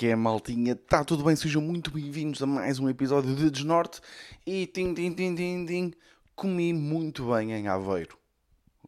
Que 0.00 0.06
é, 0.06 0.16
maltinha? 0.16 0.72
Está 0.72 1.04
tudo 1.04 1.22
bem? 1.24 1.36
Sejam 1.36 1.60
muito 1.60 1.90
bem-vindos 1.90 2.42
a 2.42 2.46
mais 2.46 2.78
um 2.78 2.88
episódio 2.88 3.36
de 3.36 3.50
Desnorte. 3.50 4.00
E 4.46 4.66
tim, 4.66 4.94
tim, 4.94 5.12
tim, 5.12 5.34
tim, 5.34 5.66
tim, 5.66 5.92
comi 6.34 6.72
muito 6.72 7.30
bem 7.30 7.52
em 7.52 7.68
Aveiro. 7.68 8.16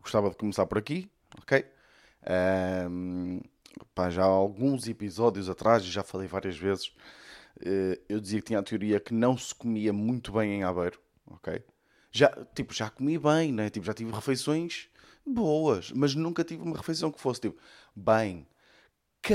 Gostava 0.00 0.30
de 0.30 0.36
começar 0.36 0.64
por 0.64 0.78
aqui, 0.78 1.10
ok? 1.38 1.66
Ahm, 2.24 3.40
pá, 3.94 4.08
já 4.08 4.22
há 4.22 4.26
alguns 4.26 4.88
episódios 4.88 5.50
atrás, 5.50 5.84
já 5.84 6.02
falei 6.02 6.26
várias 6.26 6.56
vezes, 6.56 6.90
eh, 7.60 8.00
eu 8.08 8.18
dizia 8.18 8.40
que 8.40 8.46
tinha 8.46 8.60
a 8.60 8.62
teoria 8.62 8.98
que 8.98 9.12
não 9.12 9.36
se 9.36 9.54
comia 9.54 9.92
muito 9.92 10.32
bem 10.32 10.54
em 10.54 10.62
Aveiro, 10.62 10.98
ok? 11.26 11.62
Já, 12.10 12.30
tipo, 12.54 12.72
já 12.72 12.88
comi 12.88 13.18
bem, 13.18 13.52
né? 13.52 13.68
Tipo, 13.68 13.84
já 13.84 13.92
tive 13.92 14.10
refeições 14.12 14.88
boas, 15.26 15.92
mas 15.92 16.14
nunca 16.14 16.42
tive 16.42 16.62
uma 16.62 16.78
refeição 16.78 17.12
que 17.12 17.20
fosse, 17.20 17.42
tipo, 17.42 17.60
bem, 17.94 18.46
que 19.20 19.34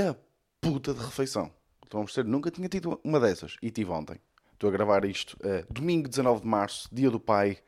puta 0.59 0.91
de 0.91 1.01
refeição. 1.01 1.55
Vamos 1.91 2.13
ter, 2.13 2.25
nunca 2.25 2.51
tinha 2.51 2.67
tido 2.67 2.99
uma 3.03 3.19
dessas. 3.19 3.55
E 3.61 3.71
tive 3.71 3.91
ontem. 3.91 4.19
Estou 4.53 4.69
a 4.69 4.71
gravar 4.73 5.05
isto 5.05 5.37
eh, 5.43 5.65
domingo 5.69 6.07
19 6.09 6.41
de 6.41 6.47
março, 6.47 6.89
dia 6.91 7.09
do 7.11 7.19
pai, 7.19 7.59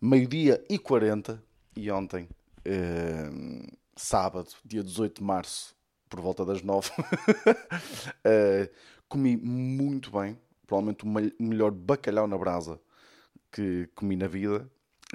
meio-dia 0.00 0.62
e 0.68 0.78
40. 0.78 1.42
E 1.74 1.90
ontem, 1.90 2.28
eh, 2.64 3.30
sábado, 3.96 4.50
dia 4.64 4.82
18 4.82 5.18
de 5.20 5.24
março, 5.24 5.74
por 6.08 6.20
volta 6.20 6.44
das 6.44 6.62
9, 6.62 6.90
eh, 8.24 8.70
comi 9.08 9.36
muito 9.36 10.10
bem. 10.10 10.38
Provavelmente 10.66 11.04
o 11.04 11.08
mel- 11.08 11.32
melhor 11.38 11.70
bacalhau 11.70 12.26
na 12.26 12.36
brasa 12.36 12.80
que 13.52 13.88
comi 13.94 14.16
na 14.16 14.26
vida, 14.26 14.68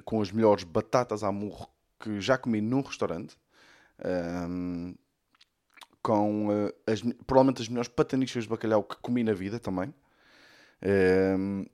com 0.06 0.22
as 0.22 0.32
melhores 0.32 0.64
batatas 0.64 1.24
à 1.24 1.32
murro 1.32 1.68
que 2.00 2.20
já 2.22 2.38
comi 2.38 2.62
num 2.62 2.82
restaurante. 2.82 3.38
Ahm, 4.04 4.96
com 6.02 6.50
eh, 6.52 6.92
as, 6.92 7.02
provavelmente 7.26 7.62
as 7.62 7.70
melhores 7.70 7.90
patanichas 7.90 8.44
de 8.44 8.50
bacalhau 8.50 8.84
que 8.84 8.96
comi 8.98 9.24
na 9.24 9.34
vida 9.34 9.60
também. 9.60 9.94
Ahm, 10.84 11.66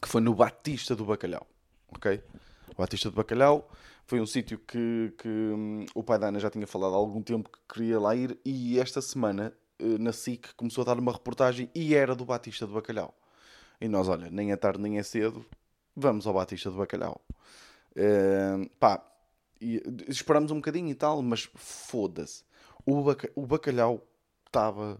que 0.00 0.08
foi 0.08 0.20
no 0.20 0.34
Batista 0.34 0.94
do 0.94 1.04
Bacalhau. 1.04 1.46
Ok? 1.88 2.22
O 2.68 2.76
Batista 2.76 3.10
do 3.10 3.16
Bacalhau 3.16 3.70
foi 4.04 4.20
um 4.20 4.26
sítio 4.26 4.58
que, 4.58 5.12
que 5.18 5.28
hum, 5.28 5.86
o 5.94 6.02
pai 6.02 6.18
da 6.18 6.28
Ana 6.28 6.40
já 6.40 6.50
tinha 6.50 6.66
falado 6.66 6.94
há 6.94 6.96
algum 6.96 7.22
tempo 7.22 7.50
que 7.50 7.58
queria 7.74 7.98
lá 7.98 8.14
ir 8.14 8.38
e 8.44 8.78
esta 8.78 9.00
semana 9.00 9.52
eh, 9.78 9.98
na 9.98 10.12
SIC 10.12 10.54
começou 10.56 10.82
a 10.82 10.86
dar 10.86 10.98
uma 10.98 11.12
reportagem 11.12 11.70
e 11.74 11.94
era 11.94 12.14
do 12.14 12.24
Batista 12.24 12.66
do 12.66 12.74
Bacalhau. 12.74 13.14
E 13.80 13.88
nós, 13.88 14.08
olha, 14.08 14.30
nem 14.30 14.52
é 14.52 14.56
tarde 14.56 14.80
nem 14.80 14.98
é 14.98 15.02
cedo, 15.02 15.44
vamos 15.94 16.26
ao 16.26 16.34
Batista 16.34 16.70
do 16.70 16.76
Bacalhau. 16.76 17.20
Ahm, 17.96 18.66
pá, 18.78 19.04
e 19.60 19.82
esperamos 20.08 20.50
um 20.50 20.56
bocadinho 20.56 20.88
e 20.88 20.94
tal, 20.94 21.20
mas 21.22 21.48
foda-se. 21.54 22.44
O, 22.92 23.42
o 23.42 23.46
bacalhau 23.46 24.06
estava. 24.46 24.98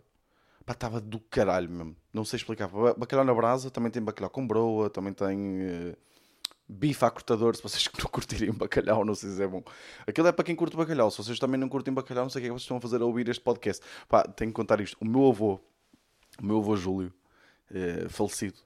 Estava 0.71 1.01
do 1.01 1.19
caralho 1.19 1.71
mesmo. 1.71 1.97
Não 2.13 2.27
sei 2.27 2.37
explicar. 2.37 2.69
Ba- 2.69 2.93
Bacalhau 2.95 3.25
na 3.25 3.33
brasa, 3.33 3.71
também 3.71 3.91
tem 3.91 4.03
bacalhau 4.03 4.29
com 4.29 4.47
broa, 4.47 4.91
também 4.91 5.15
tem 5.15 5.63
eh, 5.63 5.97
bife 6.69 7.03
à 7.07 7.11
cortador. 7.11 7.57
Se 7.57 7.63
vocês 7.63 7.89
não 7.99 8.05
curtirem 8.11 8.53
bacalhau, 8.53 9.03
não 9.03 9.15
sei 9.15 9.31
se 9.31 9.43
é 9.43 9.47
bom. 9.49 9.63
Aquilo 10.07 10.27
é 10.29 10.33
para 10.33 10.45
quem 10.45 10.55
curte 10.55 10.77
bacalhau. 10.77 11.11
Se 11.11 11.17
vocês 11.17 11.39
também 11.39 11.59
não 11.59 11.71
curtem 11.71 11.95
bacalhau, 11.95 12.25
não 12.25 12.31
sei 12.31 12.41
o 12.41 12.43
que 12.43 12.47
é 12.47 12.49
que 12.51 12.53
vocês 12.53 12.65
estão 12.65 12.77
a 12.77 12.81
fazer 12.83 13.01
a 13.01 13.05
ouvir 13.07 13.27
este 13.31 13.41
podcast. 13.43 13.83
Pá, 14.07 14.25
tenho 14.25 14.51
que 14.51 14.57
contar 14.57 14.79
isto. 14.81 14.95
O 15.01 15.07
meu 15.07 15.29
avô, 15.31 15.59
o 16.39 16.45
meu 16.45 16.59
avô 16.59 16.77
Júlio, 16.77 17.11
eh, 17.73 18.07
falecido, 18.11 18.59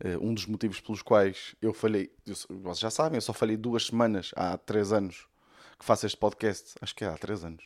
eh, 0.00 0.18
um 0.20 0.34
dos 0.34 0.46
motivos 0.46 0.80
pelos 0.80 1.00
quais 1.00 1.54
eu 1.62 1.72
falhei, 1.72 2.10
eu- 2.26 2.34
vocês 2.58 2.80
já 2.80 2.90
sabem, 2.90 3.18
eu 3.18 3.22
só 3.22 3.32
falhei 3.32 3.56
duas 3.56 3.86
semanas 3.86 4.32
há 4.34 4.58
três 4.58 4.92
anos 4.92 5.28
que 5.78 5.84
faço 5.84 6.06
este 6.06 6.16
podcast. 6.18 6.74
Acho 6.80 6.92
que 6.96 7.04
é 7.04 7.08
há 7.08 7.16
três 7.16 7.44
anos. 7.44 7.62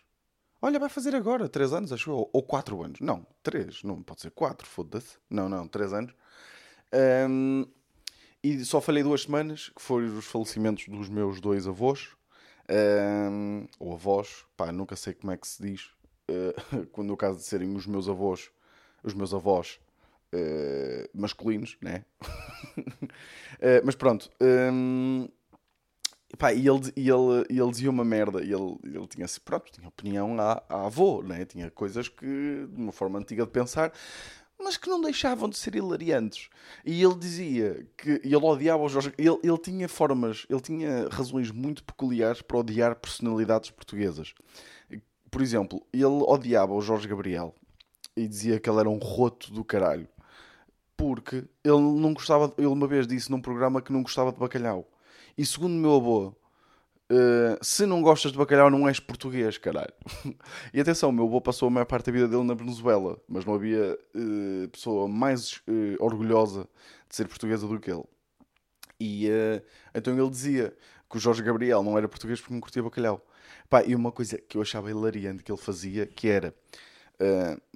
Olha, 0.63 0.79
vai 0.79 0.89
fazer 0.89 1.15
agora, 1.15 1.49
três 1.49 1.73
anos, 1.73 1.93
acho 1.93 2.11
eu. 2.11 2.29
Ou 2.33 2.43
quatro 2.43 2.83
anos. 2.83 3.01
Não, 3.01 3.27
três. 3.43 3.83
Não 3.83 4.03
pode 4.03 4.21
ser 4.21 4.31
quatro, 4.31 4.67
foda-se. 4.67 5.17
Não, 5.29 5.49
não, 5.49 5.67
três 5.67 5.93
anos. 5.93 6.13
Ahm, 6.93 7.65
e 8.43 8.65
só 8.65 8.81
falhei 8.81 9.03
duas 9.03 9.23
semanas, 9.23 9.71
que 9.75 9.83
foram 9.83 10.19
os 10.19 10.27
falecimentos 10.27 10.89
dos 10.89 11.09
meus 11.09 11.41
dois 11.41 11.67
avós. 11.67 12.11
Ahm, 12.69 13.67
ou 13.79 13.95
avós, 13.95 14.45
pá, 14.57 14.73
nunca 14.73 14.97
sei 14.97 15.15
como 15.15 15.33
é 15.33 15.37
que 15.37 15.49
se 15.49 15.63
diz. 15.63 15.91
eh, 16.29 16.55
quando 16.93 17.09
no 17.09 17.17
caso 17.17 17.39
de 17.39 17.45
serem 17.45 17.75
os 17.77 17.87
meus 17.87 18.09
avós, 18.09 18.51
os 19.03 19.15
meus 19.15 19.35
avós 19.35 19.81
eh, 20.33 21.09
masculinos, 21.15 21.77
né? 21.83 22.05
Eh, 23.63 23.83
mas 23.85 23.95
pronto. 23.95 24.31
Ahm, 26.33 26.37
Pá, 26.39 26.53
e 26.53 26.67
ele, 26.69 26.93
e 26.97 27.09
ele, 27.09 27.47
e 27.51 27.59
ele 27.59 27.71
dizia 27.71 27.91
uma 27.91 28.05
merda, 28.05 28.43
e 28.43 28.53
ele, 28.53 28.79
ele 28.85 29.07
tinha, 29.07 29.27
pronto, 29.45 29.73
tinha 29.73 29.89
opinião 29.89 30.41
à, 30.41 30.63
à 30.69 30.87
avô, 30.87 31.23
né? 31.23 31.45
tinha 31.45 31.71
coisas 31.71 32.09
que, 32.09 32.27
de 32.27 32.81
uma 32.81 32.93
forma 32.93 33.19
antiga 33.19 33.45
de 33.45 33.51
pensar, 33.51 33.93
mas 34.63 34.77
que 34.77 34.89
não 34.89 35.01
deixavam 35.01 35.49
de 35.49 35.57
ser 35.57 35.75
hilariantes. 35.75 36.49
E 36.85 37.03
ele 37.03 37.15
dizia 37.15 37.87
que 37.97 38.21
ele 38.23 38.37
odiava 38.37 38.83
o 38.83 38.89
Jorge, 38.89 39.13
ele, 39.17 39.39
ele 39.43 39.59
tinha 39.59 39.89
formas, 39.89 40.47
ele 40.49 40.61
tinha 40.61 41.09
razões 41.09 41.51
muito 41.51 41.83
peculiares 41.83 42.43
para 42.43 42.59
odiar 42.59 42.95
personalidades 42.97 43.71
portuguesas. 43.71 44.35
Por 45.31 45.41
exemplo, 45.41 45.85
ele 45.93 46.05
odiava 46.05 46.75
o 46.75 46.81
Jorge 46.81 47.09
Gabriel 47.09 47.55
e 48.17 48.27
dizia 48.29 48.61
que 48.61 48.69
ele 48.69 48.81
era 48.81 48.91
um 48.91 48.99
roto 48.99 49.53
do 49.53 49.65
caralho. 49.65 50.09
Porque 50.97 51.45
ele 51.65 51.81
não 51.81 52.13
gostava, 52.13 52.53
ele 52.59 52.67
uma 52.67 52.87
vez 52.87 53.07
disse 53.07 53.31
num 53.31 53.41
programa 53.41 53.81
que 53.81 53.93
não 53.93 54.03
gostava 54.03 54.33
de 54.33 54.39
bacalhau. 54.39 54.87
E 55.41 55.47
segundo 55.47 55.73
o 55.73 55.77
meu 55.77 55.95
avô, 55.95 56.37
eh, 57.09 57.59
se 57.63 57.87
não 57.87 58.03
gostas 58.03 58.31
de 58.31 58.37
bacalhau, 58.37 58.69
não 58.69 58.87
és 58.87 59.01
português, 59.01 59.57
caralho. 59.57 59.95
e 60.71 60.79
atenção, 60.79 61.11
meu 61.11 61.25
avô 61.25 61.41
passou 61.41 61.69
a 61.69 61.71
maior 61.71 61.87
parte 61.87 62.05
da 62.05 62.13
vida 62.13 62.29
dele 62.29 62.45
na 62.45 62.53
Venezuela, 62.53 63.19
mas 63.27 63.47
não 63.47 63.55
havia 63.55 63.99
eh, 64.15 64.69
pessoa 64.71 65.09
mais 65.09 65.63
eh, 65.67 65.97
orgulhosa 65.99 66.69
de 67.09 67.17
ser 67.17 67.27
portuguesa 67.27 67.67
do 67.67 67.81
que 67.81 67.91
ele. 67.91 68.05
E 69.01 69.29
então 69.95 70.13
ele 70.13 70.29
dizia 70.29 70.77
que 71.09 71.17
o 71.17 71.19
Jorge 71.19 71.43
Gabriel 71.43 71.83
não 71.83 71.97
era 71.97 72.07
português 72.07 72.39
porque 72.39 72.53
não 72.53 72.61
curtia 72.61 72.83
bacalhau. 72.83 73.27
Pá, 73.71 73.83
e 73.83 73.95
uma 73.95 74.13
coisa 74.13 74.37
que 74.37 74.59
eu 74.59 74.61
achava 74.61 74.91
hilariante 74.91 75.43
que 75.43 75.51
ele 75.51 75.59
fazia, 75.59 76.05
que 76.07 76.29
era, 76.29 76.55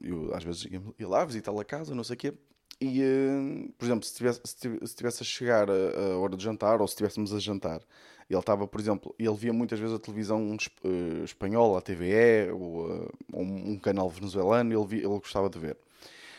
eu 0.03 0.35
às 0.35 0.45
vezes 0.45 0.67
ia, 0.99 1.09
lá 1.09 1.25
visitá-lo 1.25 1.61
a 1.61 1.65
casa, 1.65 1.95
não 1.95 2.05
sei 2.05 2.15
o 2.15 2.19
quê, 2.19 2.35
e, 2.81 3.03
eh, 3.03 3.69
por 3.79 3.85
exemplo, 3.85 4.05
se 4.05 4.11
estivesse 4.13 4.41
se 4.45 4.57
tive- 4.57 4.79
se 4.79 4.85
estivesse 4.85 5.23
a 5.23 5.27
chegar 5.27 5.71
a, 5.71 5.75
a 6.15 6.19
hora 6.19 6.37
de 6.37 6.43
jantar, 6.45 6.81
ou 6.81 6.87
se 6.89 6.93
estivéssemos 6.93 7.33
a 7.33 7.39
jantar, 7.39 7.81
ele 8.29 8.39
estava, 8.39 8.67
por 8.67 8.81
exemplo, 8.81 9.15
ele 9.19 9.35
via 9.35 9.53
muitas 9.53 9.79
vezes 9.79 9.95
a 9.95 9.99
televisão 9.99 10.55
es- 10.59 10.69
eh, 10.85 11.25
espanhola, 11.25 11.79
a 11.79 11.83
TVE, 11.83 12.51
ou, 12.53 12.91
eh, 12.91 13.09
ou 13.33 13.43
um, 13.43 13.73
um 13.73 13.79
canal 13.79 14.09
venezuelano, 14.11 14.73
ele, 14.73 14.87
via- 14.87 15.01
ele 15.01 15.19
gostava 15.19 15.49
de 15.51 15.59
ver. 15.59 15.77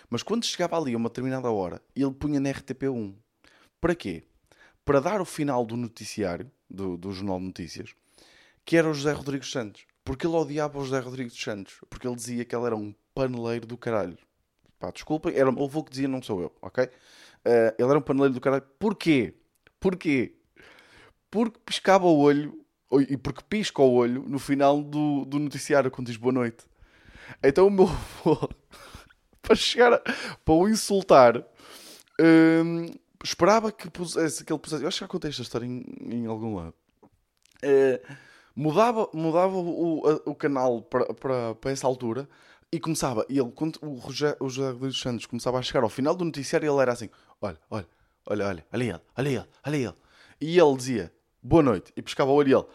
Mas 0.09 0.24
quando 0.24 0.45
chegava 0.45 0.78
ali 0.78 0.94
a 0.94 0.97
uma 0.97 1.09
determinada 1.09 1.50
hora, 1.51 1.81
ele 1.95 2.12
punha 2.12 2.40
na 2.40 2.50
RTP1. 2.50 3.13
Para 3.81 3.95
quê? 3.95 4.24
Para 4.84 5.00
dar 5.00 5.22
o 5.22 5.25
final 5.25 5.66
do 5.66 5.75
noticiário, 5.78 6.50
do, 6.69 6.97
do 6.97 7.12
Jornal 7.12 7.40
de 7.40 7.45
Notícias, 7.45 7.95
que 8.63 8.78
era 8.78 8.90
o 8.90 8.94
José 8.94 9.12
Rodrigues 9.13 9.50
Santos. 9.51 9.85
Porque 10.03 10.28
ele 10.28 10.35
odiava 10.35 10.78
o 10.79 10.84
José 10.84 11.00
Rodrigues 11.00 11.35
Santos. 11.40 11.75
Porque 11.90 12.07
ele 12.07 12.16
dizia 12.16 12.45
que 12.45 12.56
ele 12.56 12.66
era 12.66 12.75
um 12.75 12.94
paneleiro 13.13 13.66
do 13.66 13.78
caralho. 13.78 14.18
Pá, 14.85 14.91
desculpem, 14.91 15.34
era 15.35 15.50
o 15.50 15.53
meu 15.53 15.63
avô 15.66 15.84
que 15.84 15.90
dizia, 15.90 16.07
não 16.07 16.22
sou 16.22 16.41
eu, 16.41 16.51
ok? 16.62 16.88
Eh, 17.44 17.75
ele 17.79 17.90
era 17.90 17.97
um 17.97 18.01
paneleiro 18.01 18.35
do 18.35 18.41
caralho. 18.41 18.63
Porquê? 18.79 19.34
Porquê? 19.79 20.35
Porque 21.31 21.59
piscava 21.66 22.06
o 22.06 22.19
olho, 22.19 22.59
e 23.09 23.18
porque 23.18 23.44
pisca 23.50 23.81
o 23.81 23.94
olho 23.94 24.24
no 24.28 24.40
final 24.40 24.84
do, 24.84 25.25
do 25.25 25.40
noticiário, 25.40 25.91
quando 25.91 26.07
diz 26.07 26.18
boa 26.18 26.34
noite. 26.34 26.66
Então 27.44 27.68
o 27.68 27.72
meu 27.72 27.85
avô, 27.88 28.50
para 29.42 29.56
chegar, 29.56 29.94
a- 29.94 30.00
para 30.45 30.54
o 30.56 30.69
insultar, 30.69 31.44
hum, 32.19 32.88
esperava 33.24 33.71
que, 33.71 33.89
pusesse, 33.89 34.44
que 34.45 34.54
ele 34.54 34.59
pusesse. 34.59 34.83
Eu 34.83 34.88
acho 34.88 34.98
que 35.00 35.04
já 35.06 35.07
contei 35.07 35.30
esta 35.31 35.42
história 35.44 35.65
em, 35.65 35.83
em 36.12 36.25
algum 36.27 36.56
lado. 36.56 36.74
Eh, 37.63 38.01
mudava 38.56 39.09
mudava 39.13 39.56
o, 39.57 40.00
o 40.25 40.36
canal 40.36 40.81
para, 40.83 41.13
para, 41.13 41.56
para 41.56 41.71
essa 41.71 41.88
altura 41.88 42.30
e 42.75 42.80
começava. 42.80 43.25
E 43.30 43.39
ele, 43.39 43.51
quando 43.51 43.80
o 43.81 44.12
José, 44.12 44.36
o 44.39 44.50
José 44.50 44.72
Luís 44.72 45.00
Santos 45.00 45.25
começava 45.25 45.57
a 45.57 45.62
chegar 45.62 45.83
ao 45.83 45.89
final 45.89 46.13
do 46.13 46.25
noticiário, 46.25 46.72
ele 46.72 46.81
era 46.81 46.92
assim: 46.92 47.10
Olha, 47.42 47.57
olha, 47.69 47.88
olha, 48.25 48.45
olha, 48.45 48.66
olha 48.72 48.83
ele, 48.83 49.00
olha 49.18 49.30
ele, 49.30 49.48
olha 49.66 49.75
ele. 49.77 49.94
E 50.42 50.60
ele 50.60 50.75
dizia: 50.75 51.13
Boa 51.42 51.63
noite. 51.63 51.94
E 51.95 52.01
pescava 52.01 52.31
o 52.31 52.33
olho 52.33 52.50
e 52.50 52.54
ele: 52.54 52.66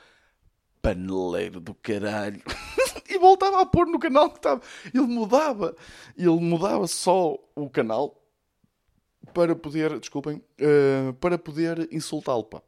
Paneleiro 0.80 1.60
do 1.60 1.74
caralho. 1.74 2.42
e 3.08 3.18
voltava 3.18 3.60
a 3.60 3.66
pôr 3.66 3.86
no 3.86 3.98
canal 3.98 4.30
que 4.30 4.38
estava. 4.38 4.62
Ele 4.86 5.06
mudava. 5.06 5.76
Ele 6.16 6.40
mudava 6.40 6.86
só 6.86 7.36
o 7.54 7.68
canal 7.68 8.16
para 9.34 9.54
poder, 9.54 9.98
desculpem, 10.00 10.42
eh, 10.58 11.12
para 11.20 11.38
poder 11.38 11.88
insultá-lo, 11.92 12.44
pá. 12.44 12.62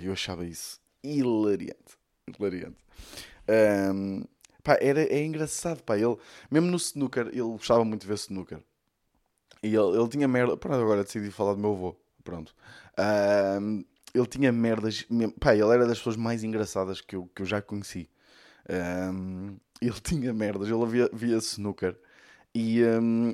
Eu 0.00 0.12
achava 0.12 0.46
isso 0.46 0.80
hilariante. 1.02 1.98
Hilariante. 2.26 2.78
Ahm, 3.48 4.24
pá, 4.64 4.78
era, 4.80 5.02
é 5.02 5.24
engraçado, 5.24 5.82
pá. 5.82 5.96
Ele, 5.96 6.16
mesmo 6.50 6.68
no 6.70 6.76
snooker, 6.76 7.28
ele 7.28 7.42
gostava 7.42 7.84
muito 7.84 8.00
de 8.02 8.08
ver 8.08 8.14
snooker. 8.14 8.60
E 9.62 9.68
ele, 9.68 9.96
ele 9.98 10.08
tinha 10.08 10.26
merda. 10.26 10.56
Pronto, 10.56 10.80
agora 10.80 11.04
decidi 11.04 11.30
falar 11.30 11.54
do 11.54 11.60
meu 11.60 11.72
avô. 11.72 11.96
Pronto. 12.24 12.54
Ele 14.14 14.26
tinha 14.26 14.52
merdas. 14.52 15.06
Pá, 15.40 15.54
ele 15.54 15.72
era 15.72 15.86
das 15.86 15.98
pessoas 15.98 16.16
mais 16.16 16.42
engraçadas 16.44 17.00
que 17.00 17.16
eu, 17.16 17.30
que 17.34 17.42
eu 17.42 17.46
já 17.46 17.60
conheci. 17.62 18.08
Ahm, 18.68 19.56
ele 19.80 20.00
tinha 20.00 20.32
merdas. 20.32 20.68
Ele 20.68 20.86
via, 20.86 21.10
via 21.12 21.36
snooker. 21.38 21.96
E, 22.54 22.84
um, 22.84 23.32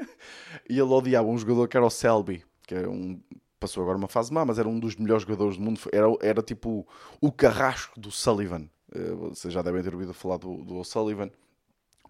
e 0.68 0.78
ele 0.78 0.82
odiava 0.82 1.28
um 1.28 1.36
jogador 1.36 1.68
que 1.68 1.76
era 1.76 1.84
o 1.84 1.90
Selby, 1.90 2.42
que 2.66 2.74
é 2.74 2.88
um, 2.88 3.20
passou 3.60 3.82
agora 3.82 3.98
uma 3.98 4.08
fase 4.08 4.32
má, 4.32 4.46
mas 4.46 4.58
era 4.58 4.66
um 4.66 4.80
dos 4.80 4.96
melhores 4.96 5.24
jogadores 5.24 5.58
do 5.58 5.62
mundo. 5.62 5.80
Era, 5.92 6.06
era 6.22 6.42
tipo 6.42 6.86
o 7.20 7.30
carrasco 7.30 8.00
do 8.00 8.10
Sullivan. 8.10 8.68
Uh, 8.94 9.16
vocês 9.30 9.52
já 9.52 9.62
devem 9.62 9.82
ter 9.82 9.94
ouvido 9.94 10.14
falar 10.14 10.38
do, 10.38 10.64
do 10.64 10.84
Sullivan. 10.84 11.30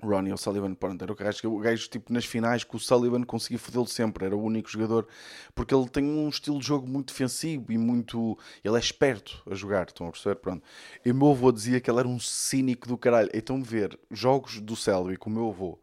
Ronnie 0.02 0.32
O'Sullivan, 0.32 0.74
pronto, 0.74 1.02
era 1.02 1.12
o 1.12 1.16
gajo, 1.16 1.50
o 1.50 1.58
gajo 1.58 1.88
tipo 1.88 2.12
nas 2.12 2.24
finais 2.24 2.64
que 2.64 2.76
o 2.76 2.78
Sullivan 2.78 3.22
conseguia 3.22 3.58
fodê-lo 3.58 3.86
sempre, 3.86 4.26
era 4.26 4.36
o 4.36 4.42
único 4.42 4.68
jogador, 4.68 5.06
porque 5.54 5.74
ele 5.74 5.88
tem 5.88 6.04
um 6.04 6.28
estilo 6.28 6.58
de 6.58 6.66
jogo 6.66 6.86
muito 6.86 7.12
defensivo 7.12 7.72
e 7.72 7.78
muito. 7.78 8.38
Ele 8.62 8.76
é 8.76 8.78
esperto 8.78 9.42
a 9.50 9.54
jogar, 9.54 9.86
estão 9.86 10.06
a 10.06 10.10
perceber? 10.10 10.36
Pronto. 10.36 10.62
E 11.04 11.12
meu 11.12 11.30
avô 11.30 11.50
dizia 11.50 11.80
que 11.80 11.90
ele 11.90 11.98
era 11.98 12.08
um 12.08 12.20
cínico 12.20 12.86
do 12.86 12.98
caralho. 12.98 13.30
Então, 13.32 13.62
ver 13.62 13.98
jogos 14.10 14.60
do 14.60 14.76
Selby 14.76 15.16
com 15.16 15.30
o 15.30 15.32
meu 15.32 15.48
avô 15.48 15.78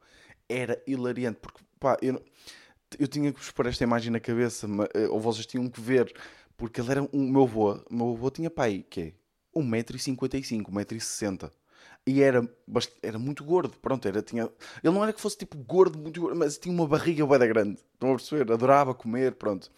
era 0.48 0.81
hilariante, 0.86 1.40
porque 1.42 1.63
pá, 1.80 1.98
eu, 2.01 2.22
eu 3.00 3.07
tinha 3.07 3.31
que 3.31 3.40
vos 3.40 3.51
pôr 3.51 3.66
esta 3.66 3.84
imagem 3.84 4.12
na 4.12 4.19
cabeça, 4.19 4.68
eh, 4.94 5.07
ou 5.07 5.19
vocês 5.19 5.45
tinham 5.45 5.68
que 5.68 5.81
ver, 5.81 6.13
porque 6.56 6.80
ele 6.81 6.92
era 6.92 7.01
um. 7.01 7.07
O 7.12 7.31
meu 7.31 7.44
avô, 7.44 7.74
o 7.90 7.95
meu 7.95 8.12
avô 8.12 8.30
tinha 8.30 8.50
pai, 8.50 8.86
que 8.88 9.01
é 9.01 9.13
1,55m, 9.55 10.65
1,60m 10.65 11.51
e 12.05 12.21
era, 12.21 12.47
era 13.01 13.17
muito 13.17 13.44
gordo, 13.44 13.73
pronto, 13.81 14.07
era, 14.07 14.21
tinha, 14.21 14.44
ele 14.83 14.94
não 14.94 15.03
era 15.03 15.13
que 15.13 15.21
fosse 15.21 15.38
tipo 15.38 15.57
gordo, 15.57 15.97
muito 15.97 16.19
gordo, 16.19 16.38
mas 16.38 16.57
tinha 16.57 16.73
uma 16.73 16.88
barriga 16.88 17.25
bem 17.25 17.47
grande, 17.47 17.79
estão 17.94 18.11
a 18.11 18.15
perceber? 18.15 18.51
Adorava 18.51 18.94
comer, 18.94 19.35
pronto. 19.35 19.71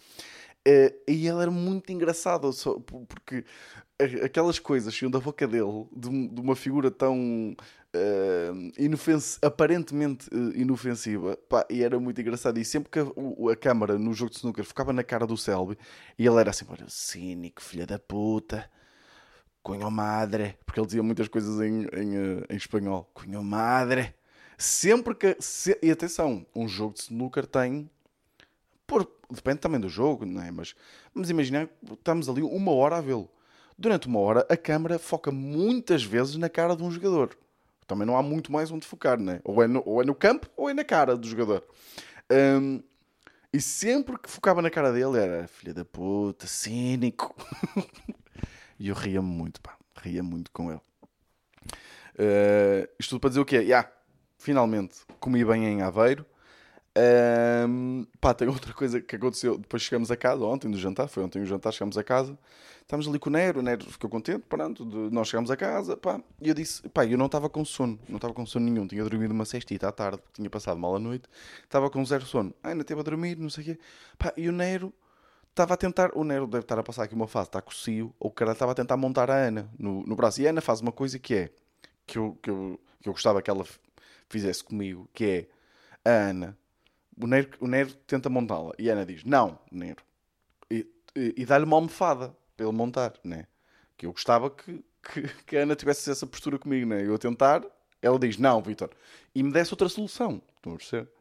Uh, 0.66 0.90
e 1.06 1.28
ele 1.28 1.40
era 1.40 1.50
muito 1.50 1.92
engraçado, 1.92 2.52
só, 2.52 2.80
porque 2.80 3.44
aquelas 4.24 4.58
coisas 4.58 4.92
saíam 4.92 5.10
da 5.10 5.20
boca 5.20 5.46
dele, 5.46 5.86
de, 5.92 6.28
de 6.28 6.40
uma 6.40 6.56
figura 6.56 6.90
tão 6.90 7.54
uh, 7.94 9.46
aparentemente 9.46 10.28
uh, 10.34 10.56
inofensiva, 10.56 11.36
pá, 11.48 11.64
e 11.70 11.84
era 11.84 12.00
muito 12.00 12.20
engraçado. 12.20 12.58
E 12.58 12.64
sempre 12.64 12.90
que 12.90 12.98
a, 12.98 13.52
a, 13.52 13.56
câmara 13.56 13.96
no 13.96 14.12
jogo 14.12 14.32
de 14.32 14.38
snooker 14.38 14.64
ficava 14.64 14.92
na 14.92 15.04
cara 15.04 15.28
do 15.28 15.36
Selby, 15.36 15.78
e 16.18 16.26
ele 16.26 16.40
era 16.40 16.50
assim, 16.50 16.64
olha, 16.68 16.86
cínico, 16.88 17.62
filha 17.62 17.86
da 17.86 18.00
puta 18.00 18.68
Cunho 19.66 19.90
madre, 19.90 20.56
porque 20.64 20.78
ele 20.78 20.86
dizia 20.86 21.02
muitas 21.02 21.26
coisas 21.26 21.60
em, 21.60 21.80
em, 21.92 22.16
eh, 22.16 22.46
em 22.50 22.56
espanhol. 22.56 23.10
Cunho 23.12 23.42
madre. 23.42 24.14
Sempre 24.56 25.12
que. 25.12 25.36
Se, 25.40 25.76
e 25.82 25.90
atenção, 25.90 26.46
um 26.54 26.68
jogo 26.68 26.94
de 26.94 27.00
snooker 27.00 27.44
tem. 27.44 27.90
Por, 28.86 29.10
depende 29.28 29.58
também 29.58 29.80
do 29.80 29.88
jogo, 29.88 30.24
não 30.24 30.40
é? 30.40 30.52
Mas 30.52 30.76
vamos 31.12 31.28
estamos 31.28 32.28
ali 32.28 32.42
uma 32.42 32.70
hora 32.70 32.98
a 32.98 33.00
vê-lo. 33.00 33.28
Durante 33.76 34.06
uma 34.06 34.20
hora, 34.20 34.46
a 34.48 34.56
câmera 34.56 35.00
foca 35.00 35.32
muitas 35.32 36.04
vezes 36.04 36.36
na 36.36 36.48
cara 36.48 36.76
de 36.76 36.84
um 36.84 36.90
jogador. 36.92 37.36
Também 37.88 38.06
não 38.06 38.16
há 38.16 38.22
muito 38.22 38.52
mais 38.52 38.70
onde 38.70 38.86
focar, 38.86 39.18
não 39.18 39.32
é? 39.32 39.40
Ou 39.42 39.60
é 39.64 39.66
no, 39.66 39.82
ou 39.84 40.00
é 40.00 40.04
no 40.04 40.14
campo 40.14 40.48
ou 40.56 40.70
é 40.70 40.74
na 40.74 40.84
cara 40.84 41.16
do 41.16 41.26
jogador. 41.26 41.66
Um, 42.30 42.80
e 43.52 43.60
sempre 43.60 44.16
que 44.16 44.30
focava 44.30 44.62
na 44.62 44.70
cara 44.70 44.92
dele 44.92 45.18
era 45.18 45.48
filha 45.48 45.74
da 45.74 45.84
puta, 45.84 46.46
cínico. 46.46 47.34
E 48.78 48.88
eu 48.88 48.94
ria-me 48.94 49.28
muito, 49.28 49.60
pá. 49.60 49.76
Ria 49.96 50.22
muito 50.22 50.50
com 50.50 50.70
ele. 50.70 50.80
Uh, 52.18 52.88
isto 52.98 53.10
tudo 53.10 53.20
para 53.20 53.30
dizer 53.30 53.40
o 53.40 53.44
quê? 53.44 53.56
Yeah, 53.56 53.90
finalmente 54.38 55.00
comi 55.20 55.44
bem 55.44 55.66
em 55.66 55.82
Aveiro. 55.82 56.24
Um, 57.68 58.06
pá, 58.20 58.32
tem 58.32 58.48
outra 58.48 58.72
coisa 58.72 59.00
que 59.00 59.16
aconteceu. 59.16 59.58
Depois 59.58 59.82
chegamos 59.82 60.10
a 60.10 60.16
casa, 60.16 60.42
ontem 60.44 60.70
do 60.70 60.78
jantar, 60.78 61.08
foi 61.08 61.22
ontem 61.22 61.42
o 61.42 61.46
jantar, 61.46 61.72
chegamos 61.72 61.98
a 61.98 62.02
casa. 62.02 62.38
Estávamos 62.80 63.08
ali 63.08 63.18
com 63.18 63.28
o 63.28 63.32
Nero, 63.32 63.58
o 63.58 63.62
Nero 63.62 63.84
ficou 63.84 64.08
contente, 64.08 64.44
pronto, 64.48 64.84
de, 64.86 64.96
nós 65.12 65.28
chegamos 65.28 65.50
a 65.50 65.56
casa, 65.56 65.96
pá. 65.96 66.20
E 66.40 66.48
eu 66.48 66.54
disse, 66.54 66.88
pá, 66.88 67.04
eu 67.04 67.18
não 67.18 67.26
estava 67.26 67.50
com 67.50 67.64
sono, 67.64 67.98
não 68.08 68.16
estava 68.16 68.32
com 68.32 68.46
sono 68.46 68.64
nenhum, 68.64 68.86
tinha 68.86 69.02
dormido 69.02 69.34
uma 69.34 69.44
cestita 69.44 69.88
à 69.88 69.92
tarde, 69.92 70.18
porque 70.18 70.34
tinha 70.36 70.48
passado 70.48 70.78
mal 70.78 70.94
a 70.94 70.98
noite, 70.98 71.28
estava 71.64 71.90
com 71.90 72.04
zero 72.04 72.24
sono. 72.24 72.54
Ainda 72.62 72.82
esteve 72.82 73.00
a 73.00 73.02
dormir, 73.02 73.36
não 73.36 73.50
sei 73.50 73.62
o 73.62 73.66
quê. 73.66 73.80
Pá, 74.16 74.32
e 74.36 74.48
o 74.48 74.52
Nero 74.52 74.94
estava 75.56 75.72
a 75.72 75.76
tentar, 75.76 76.10
o 76.14 76.22
Nero 76.22 76.46
deve 76.46 76.64
estar 76.64 76.78
a 76.78 76.82
passar 76.82 77.04
aqui 77.04 77.14
uma 77.14 77.26
fase, 77.26 77.48
está 77.48 77.62
cocio, 77.62 78.14
ou 78.20 78.28
o 78.28 78.32
cara 78.32 78.52
estava 78.52 78.72
a 78.72 78.74
tentar 78.74 78.96
montar 78.98 79.30
a 79.30 79.34
Ana 79.34 79.70
no, 79.78 80.02
no 80.02 80.14
braço. 80.14 80.42
E 80.42 80.46
a 80.46 80.50
Ana 80.50 80.60
faz 80.60 80.82
uma 80.82 80.92
coisa 80.92 81.18
que 81.18 81.34
é, 81.34 81.50
que 82.06 82.18
eu, 82.18 82.38
que 82.42 82.50
eu, 82.50 82.78
que 83.02 83.08
eu 83.08 83.12
gostava 83.14 83.40
que 83.40 83.50
ela 83.50 83.64
fizesse 84.28 84.62
comigo, 84.62 85.08
que 85.14 85.48
é, 86.04 86.08
a 86.08 86.28
Ana, 86.28 86.58
o 87.18 87.26
Nero, 87.26 87.48
o 87.58 87.66
Nero 87.66 87.94
tenta 88.06 88.28
montá-la, 88.28 88.72
e 88.78 88.90
a 88.90 88.92
Ana 88.92 89.06
diz, 89.06 89.24
não, 89.24 89.58
Nero, 89.72 90.02
e, 90.70 90.86
e, 91.16 91.34
e 91.38 91.46
dá-lhe 91.46 91.64
uma 91.64 91.76
almofada 91.78 92.36
para 92.54 92.66
ele 92.66 92.76
montar, 92.76 93.14
né? 93.24 93.46
Que 93.96 94.04
eu 94.04 94.12
gostava 94.12 94.50
que, 94.50 94.84
que, 95.02 95.22
que, 95.46 95.56
a 95.56 95.62
Ana 95.62 95.74
tivesse 95.74 96.10
essa 96.10 96.26
postura 96.26 96.58
comigo, 96.58 96.86
né? 96.86 97.02
Eu 97.02 97.14
a 97.14 97.18
tentar, 97.18 97.64
ela 98.02 98.18
diz, 98.18 98.36
não, 98.36 98.60
Vitor, 98.60 98.90
e 99.34 99.42
me 99.42 99.50
desse 99.50 99.72
outra 99.72 99.88
solução, 99.88 100.42
estão 100.56 100.74
a 100.74 100.76
perceber? 100.76 101.15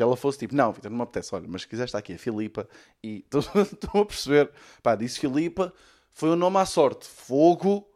Que 0.00 0.02
ela 0.02 0.16
fosse 0.16 0.38
tipo, 0.38 0.54
não, 0.54 0.72
Vitor, 0.72 0.90
não 0.90 0.96
me 0.96 1.02
apetece, 1.02 1.34
olha, 1.34 1.44
mas 1.46 1.60
se 1.60 1.68
quiser 1.68 1.84
estar 1.84 1.98
aqui 1.98 2.14
a 2.14 2.18
Filipa 2.18 2.66
e 3.04 3.22
estão 3.30 4.00
a 4.00 4.06
perceber, 4.06 4.50
pá, 4.82 4.94
disse 4.94 5.20
Filipa, 5.20 5.74
foi 6.08 6.30
um 6.30 6.36
nome 6.36 6.56
à 6.56 6.64
sorte, 6.64 7.06
fogo, 7.06 7.86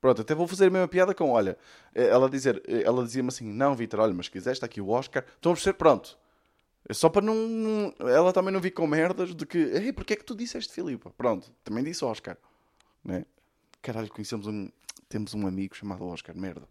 pronto, 0.00 0.22
até 0.22 0.34
vou 0.34 0.48
fazer 0.48 0.68
a 0.68 0.70
mesma 0.70 0.88
piada 0.88 1.14
com, 1.14 1.30
olha, 1.30 1.58
eh, 1.94 2.08
ela 2.08 2.30
dizer, 2.30 2.62
eh, 2.66 2.84
ela 2.86 3.04
dizia-me 3.04 3.28
assim, 3.28 3.52
não, 3.52 3.74
Vitor, 3.74 4.00
olha, 4.00 4.14
mas 4.14 4.26
se 4.26 4.32
quiser 4.32 4.52
estar 4.52 4.64
aqui 4.64 4.80
o 4.80 4.88
Oscar, 4.88 5.26
estão 5.34 5.52
a 5.52 5.54
perceber, 5.54 5.76
pronto, 5.76 6.18
é 6.88 6.94
só 6.94 7.10
para 7.10 7.20
não, 7.20 7.92
ela 7.98 8.32
também 8.32 8.50
não 8.50 8.58
vir 8.58 8.70
com 8.70 8.86
merdas 8.86 9.34
de 9.34 9.44
que, 9.44 9.58
ei, 9.58 9.92
porque 9.92 10.14
é 10.14 10.16
que 10.16 10.24
tu 10.24 10.34
disseste 10.34 10.72
Filipa? 10.72 11.12
Pronto, 11.18 11.52
também 11.62 11.84
disse 11.84 12.02
Oscar, 12.02 12.38
né? 13.04 13.26
Caralho, 13.82 14.08
conhecemos 14.08 14.46
um, 14.46 14.70
temos 15.06 15.34
um 15.34 15.46
amigo 15.46 15.76
chamado 15.76 16.06
Oscar, 16.06 16.34
merda. 16.34 16.66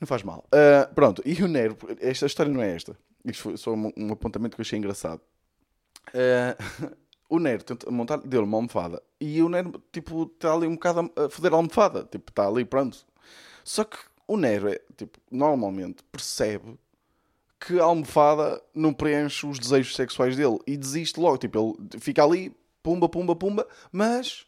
Não 0.00 0.08
faz 0.08 0.24
mal. 0.24 0.44
Uh, 0.46 0.92
pronto, 0.92 1.22
e 1.24 1.40
o 1.40 1.46
Nero, 1.46 1.76
esta 2.00 2.26
história 2.26 2.52
não 2.52 2.60
é 2.60 2.74
esta. 2.74 2.96
Isto 3.24 3.42
foi 3.42 3.56
só 3.56 3.72
um, 3.72 3.92
um 3.96 4.12
apontamento 4.12 4.56
que 4.56 4.60
eu 4.60 4.64
achei 4.64 4.78
engraçado. 4.78 5.20
Uh, 6.08 6.96
o 7.28 7.38
Nero 7.38 7.62
tenta 7.62 7.90
montar, 7.90 8.18
deu-lhe 8.18 8.46
uma 8.46 8.58
almofada. 8.58 9.02
E 9.20 9.42
o 9.42 9.48
Nero, 9.48 9.82
tipo, 9.92 10.24
está 10.24 10.52
ali 10.52 10.66
um 10.66 10.74
bocado 10.74 11.10
a 11.16 11.28
foder 11.28 11.52
a 11.52 11.56
almofada. 11.56 12.04
Tipo, 12.04 12.30
está 12.30 12.46
ali, 12.46 12.64
pronto. 12.64 13.06
Só 13.64 13.84
que 13.84 13.98
o 14.26 14.36
Nero, 14.36 14.68
é, 14.68 14.80
tipo, 14.96 15.18
normalmente 15.30 16.02
percebe 16.04 16.78
que 17.60 17.78
a 17.80 17.84
almofada 17.84 18.62
não 18.74 18.92
preenche 18.92 19.46
os 19.46 19.58
desejos 19.58 19.96
sexuais 19.96 20.36
dele. 20.36 20.58
E 20.66 20.76
desiste 20.76 21.18
logo. 21.18 21.38
Tipo, 21.38 21.76
ele 21.80 22.00
fica 22.00 22.24
ali, 22.24 22.54
pumba, 22.82 23.08
pumba, 23.08 23.34
pumba. 23.34 23.66
Mas 23.90 24.46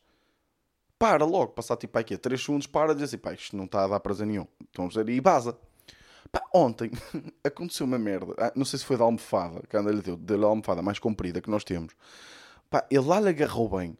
para 0.98 1.24
logo. 1.24 1.52
Passar, 1.52 1.76
tipo, 1.76 1.98
aqui, 1.98 2.16
3 2.16 2.40
segundos, 2.40 2.66
para. 2.66 2.94
Diz 2.94 3.04
assim, 3.04 3.18
pá, 3.18 3.32
isto 3.32 3.56
não 3.56 3.64
está 3.64 3.84
a 3.84 3.88
dar 3.88 4.00
prazer 4.00 4.26
nenhum. 4.26 4.46
Estão 4.66 4.84
a 4.84 4.88
dizer, 4.88 5.08
e 5.08 5.20
baza. 5.20 5.58
Pá, 6.30 6.42
ontem 6.54 6.90
aconteceu 7.44 7.86
uma 7.86 7.98
merda. 7.98 8.34
Ah, 8.38 8.52
não 8.54 8.64
sei 8.64 8.78
se 8.78 8.84
foi 8.84 8.96
da 8.96 9.04
almofada, 9.04 9.62
que 9.68 9.76
anda 9.76 9.90
lhe 9.90 10.02
deu, 10.02 10.16
da 10.16 10.34
almofada 10.46 10.82
mais 10.82 10.98
comprida 10.98 11.40
que 11.40 11.50
nós 11.50 11.64
temos. 11.64 11.94
Pá, 12.68 12.86
ele 12.90 13.04
lá 13.04 13.20
lhe 13.20 13.28
agarrou 13.28 13.68
bem. 13.68 13.96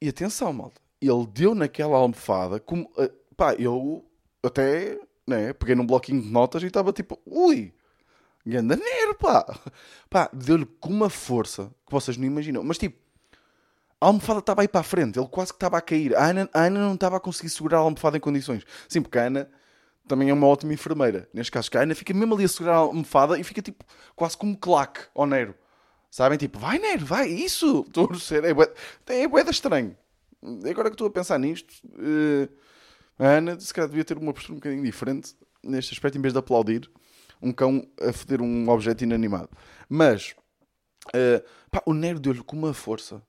E 0.00 0.08
atenção, 0.08 0.52
malta. 0.52 0.80
Ele 1.00 1.26
deu 1.26 1.54
naquela 1.54 1.96
almofada 1.96 2.58
como. 2.58 2.84
Uh, 2.96 3.10
pá, 3.36 3.54
eu 3.54 4.04
até 4.42 4.98
né, 5.26 5.52
peguei 5.52 5.74
num 5.74 5.86
bloquinho 5.86 6.22
de 6.22 6.28
notas 6.28 6.62
e 6.62 6.66
estava 6.66 6.92
tipo, 6.92 7.18
ui, 7.26 7.72
ganda 8.46 8.76
nero, 8.76 9.14
pá. 9.14 9.44
Pá, 10.08 10.30
deu-lhe 10.32 10.66
com 10.66 10.90
uma 10.90 11.10
força 11.10 11.70
que 11.86 11.92
vocês 11.92 12.16
não 12.16 12.26
imaginam. 12.26 12.62
Mas 12.64 12.78
tipo, 12.78 12.98
a 14.00 14.06
almofada 14.06 14.40
estava 14.40 14.62
aí 14.62 14.68
para 14.68 14.80
a 14.80 14.84
frente, 14.84 15.18
ele 15.18 15.28
quase 15.28 15.52
que 15.52 15.56
estava 15.56 15.78
a 15.78 15.80
cair. 15.80 16.16
A 16.16 16.26
Ana, 16.26 16.50
a 16.52 16.62
Ana 16.62 16.80
não 16.80 16.94
estava 16.94 17.18
a 17.18 17.20
conseguir 17.20 17.50
segurar 17.50 17.78
a 17.78 17.80
almofada 17.82 18.16
em 18.16 18.20
condições. 18.20 18.64
Sim, 18.88 19.02
porque 19.02 19.18
a 19.18 19.26
Ana 19.26 19.50
também 20.06 20.30
é 20.30 20.34
uma 20.34 20.46
ótima 20.46 20.72
enfermeira. 20.72 21.28
Neste 21.32 21.50
caso, 21.50 21.70
que 21.70 21.78
a 21.78 21.82
Ana 21.82 21.94
fica 21.94 22.12
mesmo 22.12 22.34
ali 22.34 22.44
a 22.44 22.48
segurar 22.48 22.74
a 22.74 22.78
almofada 22.78 23.38
e 23.38 23.44
fica 23.44 23.62
tipo 23.62 23.84
quase 24.14 24.36
como 24.36 24.56
claque 24.56 25.00
ao 25.14 25.26
Nero. 25.26 25.54
Sabem? 26.10 26.36
Tipo, 26.36 26.58
vai 26.58 26.78
Nero, 26.78 27.06
vai, 27.06 27.28
isso! 27.28 27.84
Estou 27.88 28.10
a 28.12 28.18
ser, 28.18 28.44
é, 28.44 28.52
bué, 28.52 28.70
é 29.06 29.26
bué 29.26 29.42
estranho. 29.48 29.96
Agora 30.68 30.90
que 30.90 30.94
estou 30.94 31.06
a 31.06 31.10
pensar 31.10 31.38
nisto, 31.38 31.72
uh, 31.86 32.48
a 33.16 33.26
Ana 33.26 33.58
se 33.60 33.72
calhar 33.72 33.88
devia 33.88 34.04
ter 34.04 34.18
uma 34.18 34.32
postura 34.32 34.54
um 34.54 34.56
bocadinho 34.56 34.82
diferente 34.82 35.36
neste 35.62 35.94
aspecto, 35.94 36.18
em 36.18 36.20
vez 36.20 36.32
de 36.32 36.38
aplaudir 36.38 36.90
um 37.40 37.52
cão 37.52 37.86
a 38.00 38.12
foder 38.12 38.42
um 38.42 38.68
objeto 38.68 39.04
inanimado. 39.04 39.50
Mas, 39.88 40.34
uh, 41.08 41.42
pá, 41.70 41.82
o 41.86 41.94
Nero 41.94 42.20
deu-lhe 42.20 42.42
com 42.42 42.56
uma 42.56 42.74
força. 42.74 43.22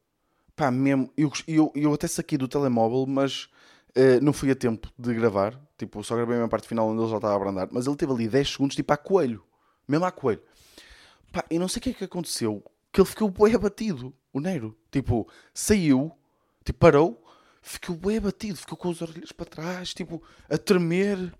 Pá, 0.56 0.70
mesmo, 0.70 1.12
eu, 1.16 1.32
eu, 1.48 1.72
eu 1.76 1.94
até 1.94 2.08
saquei 2.08 2.38
do 2.38 2.48
telemóvel, 2.48 3.06
mas 3.08 3.48
Uh, 3.96 4.24
não 4.24 4.34
fui 4.34 4.50
a 4.50 4.56
tempo 4.56 4.92
de 4.98 5.14
gravar, 5.14 5.60
tipo, 5.78 6.04
só 6.04 6.16
gravei 6.16 6.36
a 6.36 6.38
minha 6.40 6.50
parte 6.50 6.68
final 6.68 6.90
onde 6.90 7.02
ele 7.02 7.10
já 7.10 7.18
estava 7.18 7.34
a 7.34 7.36
abrandar, 7.36 7.70
mas 7.72 7.86
ele 7.86 7.96
teve 7.96 8.12
ali 8.12 8.28
10 8.28 8.52
segundos, 8.52 8.76
tipo, 8.76 8.92
a 8.92 8.98
coelho, 8.98 9.44
mesmo 9.88 10.06
a 10.06 10.12
coelho. 10.12 10.42
Pá, 11.32 11.46
e 11.50 11.60
não 11.60 11.68
sei 11.68 11.80
o 11.80 11.84
que 11.84 11.90
é 11.92 11.94
que 11.94 12.04
aconteceu, 12.04 12.64
que 12.92 13.02
ele 13.02 13.08
ficou 13.08 13.30
bem 13.30 13.54
abatido, 13.56 14.14
o 14.32 14.40
Nero. 14.40 14.76
Tipo, 14.92 15.28
saiu, 15.54 16.12
tipo, 16.64 16.80
parou, 16.80 17.24
ficou 17.62 17.96
bem 17.96 18.18
abatido, 18.18 18.58
ficou 18.58 18.78
com 18.78 18.90
os 18.90 19.02
orelhas 19.02 19.32
para 19.32 19.46
trás, 19.46 19.94
tipo, 19.94 20.22
a 20.50 20.58
tremer. 20.58 21.34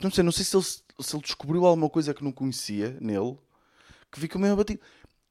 Não 0.00 0.10
sei, 0.10 0.24
não 0.24 0.32
sei 0.32 0.44
se 0.44 0.56
ele, 0.56 0.64
se 0.64 1.16
ele 1.16 1.22
descobriu 1.22 1.64
alguma 1.66 1.88
coisa 1.88 2.14
que 2.14 2.24
não 2.24 2.32
conhecia 2.32 2.96
nele, 3.00 3.36
que 4.10 4.20
ficou 4.20 4.40
meio 4.40 4.54
abatido. 4.54 4.80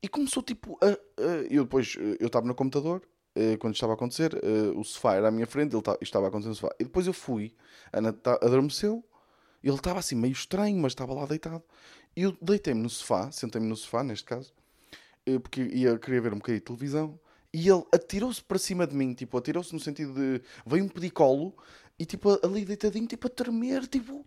E 0.01 0.08
começou, 0.08 0.44
tipo, 0.44 0.77
a, 0.82 0.88
a 1.22 1.25
eu 1.50 1.63
depois, 1.63 1.96
eh, 2.00 2.17
eu 2.20 2.27
estava 2.27 2.46
no 2.46 2.53
computador, 2.53 3.01
quando 3.60 3.74
estava 3.74 3.94
a 3.94 3.96
acontecer, 3.96 4.34
uh, 4.36 4.80
o 4.80 4.84
sofá 4.84 5.15
era 5.15 5.27
à 5.27 5.32
minha 5.32 5.46
frente, 5.48 5.75
ele 5.75 5.84
estava 6.01 6.25
a 6.25 6.30
acontecer 6.30 6.50
no 6.50 6.56
sofá. 6.56 6.74
E 6.80 6.84
depois 6.86 7.06
eu 7.08 7.13
fui, 7.13 7.54
a 7.92 8.00
Ana 8.00 8.15
adormeceu, 8.42 9.04
Ele 9.63 9.75
estava 9.75 10.00
assim 10.00 10.15
meio 10.15 10.34
estranho, 10.34 10.77
mas 10.80 10.92
estava 10.94 11.13
lá 11.13 11.25
deitado. 11.25 11.63
E 12.15 12.22
eu 12.24 12.38
deitei-me 12.42 12.82
no 12.82 12.89
sofá, 12.89 13.32
sentei-me 13.32 13.68
no 13.68 13.75
sofá, 13.75 14.04
neste 14.04 14.25
caso, 14.25 14.54
eh, 15.25 15.39
porque 15.39 15.62
ia 15.63 15.98
querer 16.00 16.22
ver 16.22 16.34
um 16.34 16.38
bocadinho 16.38 16.60
de 16.60 16.65
televisão. 16.65 17.20
E 17.54 17.68
ele 17.70 17.84
atirou-se 17.94 18.44
para 18.44 18.58
cima 18.60 18.86
de 18.88 18.96
mim, 18.96 19.13
tipo, 19.13 19.38
atirou-se 19.38 19.74
no 19.74 19.80
sentido 19.80 20.13
de. 20.13 20.42
Veio 20.65 20.84
um 20.86 20.89
pedicolo 20.89 21.56
e, 21.98 22.06
tipo, 22.06 22.39
ali 22.46 22.65
deitadinho, 22.65 23.08
tipo, 23.08 23.27
a 23.27 23.30
tremer, 23.30 23.88
tipo, 23.88 24.25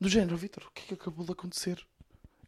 do 0.00 0.08
género, 0.08 0.36
Vitor, 0.36 0.64
o 0.66 0.70
que 0.72 0.82
é 0.82 0.86
que 0.88 0.94
acabou 0.94 1.24
de 1.24 1.32
acontecer? 1.32 1.86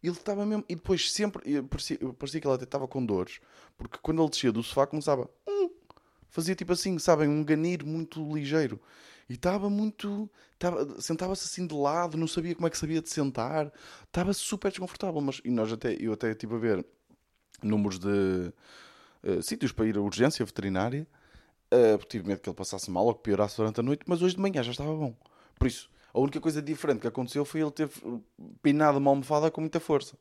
Ele 0.03 0.13
estava 0.13 0.45
mesmo. 0.45 0.65
E 0.69 0.75
depois 0.75 1.11
sempre. 1.11 1.63
Parecia, 1.63 1.99
parecia 2.19 2.41
que 2.41 2.47
ele 2.47 2.55
até 2.55 2.65
estava 2.65 2.87
com 2.89 3.05
dores, 3.05 3.41
porque 3.77 3.99
quando 4.03 4.23
ele 4.23 4.31
descia 4.31 4.53
do 4.53 4.63
sofá 4.63 4.87
começava. 4.87 5.31
Hum, 5.49 5.71
fazia 6.35 6.55
tipo 6.57 6.73
assim, 6.73 6.99
sabem, 6.99 7.29
um 7.29 7.45
ganir 7.45 7.85
muito 7.85 8.21
ligeiro. 8.35 8.81
E 9.29 9.35
estava 9.35 9.71
muito. 9.71 10.29
Sentava-se 10.99 11.45
assim 11.45 11.65
de 11.65 11.75
lado, 11.75 12.17
não 12.17 12.27
sabia 12.27 12.55
como 12.57 12.67
é 12.67 12.71
que 12.71 12.77
sabia 12.77 13.01
de 13.01 13.09
sentar. 13.09 13.73
Estava 14.03 14.33
super 14.33 14.69
desconfortável. 14.69 15.21
Mas, 15.21 15.41
e 15.45 15.51
nós 15.51 15.73
até, 15.73 15.97
eu 15.99 16.13
até 16.13 16.33
estive 16.33 16.57
a 16.57 16.59
ver 16.59 16.87
números 17.63 18.01
de 18.01 18.53
uh, 19.23 19.43
sítios 19.43 19.71
para 19.71 19.87
ir 19.87 19.97
à 19.97 20.01
urgência 20.01 20.45
veterinária. 20.45 21.07
Uh, 21.73 22.05
tive 22.07 22.27
medo 22.27 22.41
que 22.41 22.49
ele 22.49 22.57
passasse 22.57 22.91
mal 22.91 23.07
ou 23.07 23.15
que 23.15 23.23
piorasse 23.23 23.57
durante 23.57 23.79
a 23.79 23.83
noite. 23.83 24.03
Mas 24.05 24.21
hoje 24.21 24.35
de 24.35 24.41
manhã 24.41 24.61
já 24.61 24.73
estava 24.73 24.93
bom. 24.93 25.15
Por 25.57 25.69
isso, 25.69 25.89
a 26.13 26.19
única 26.19 26.41
coisa 26.41 26.61
diferente 26.61 27.01
que 27.01 27.07
aconteceu 27.07 27.45
foi 27.45 27.61
ele 27.61 27.71
ter 27.71 27.89
pinado 28.61 28.99
uma 28.99 29.11
almofada 29.11 29.53
com 29.53 29.61
muita 29.61 29.79
força. 29.79 30.17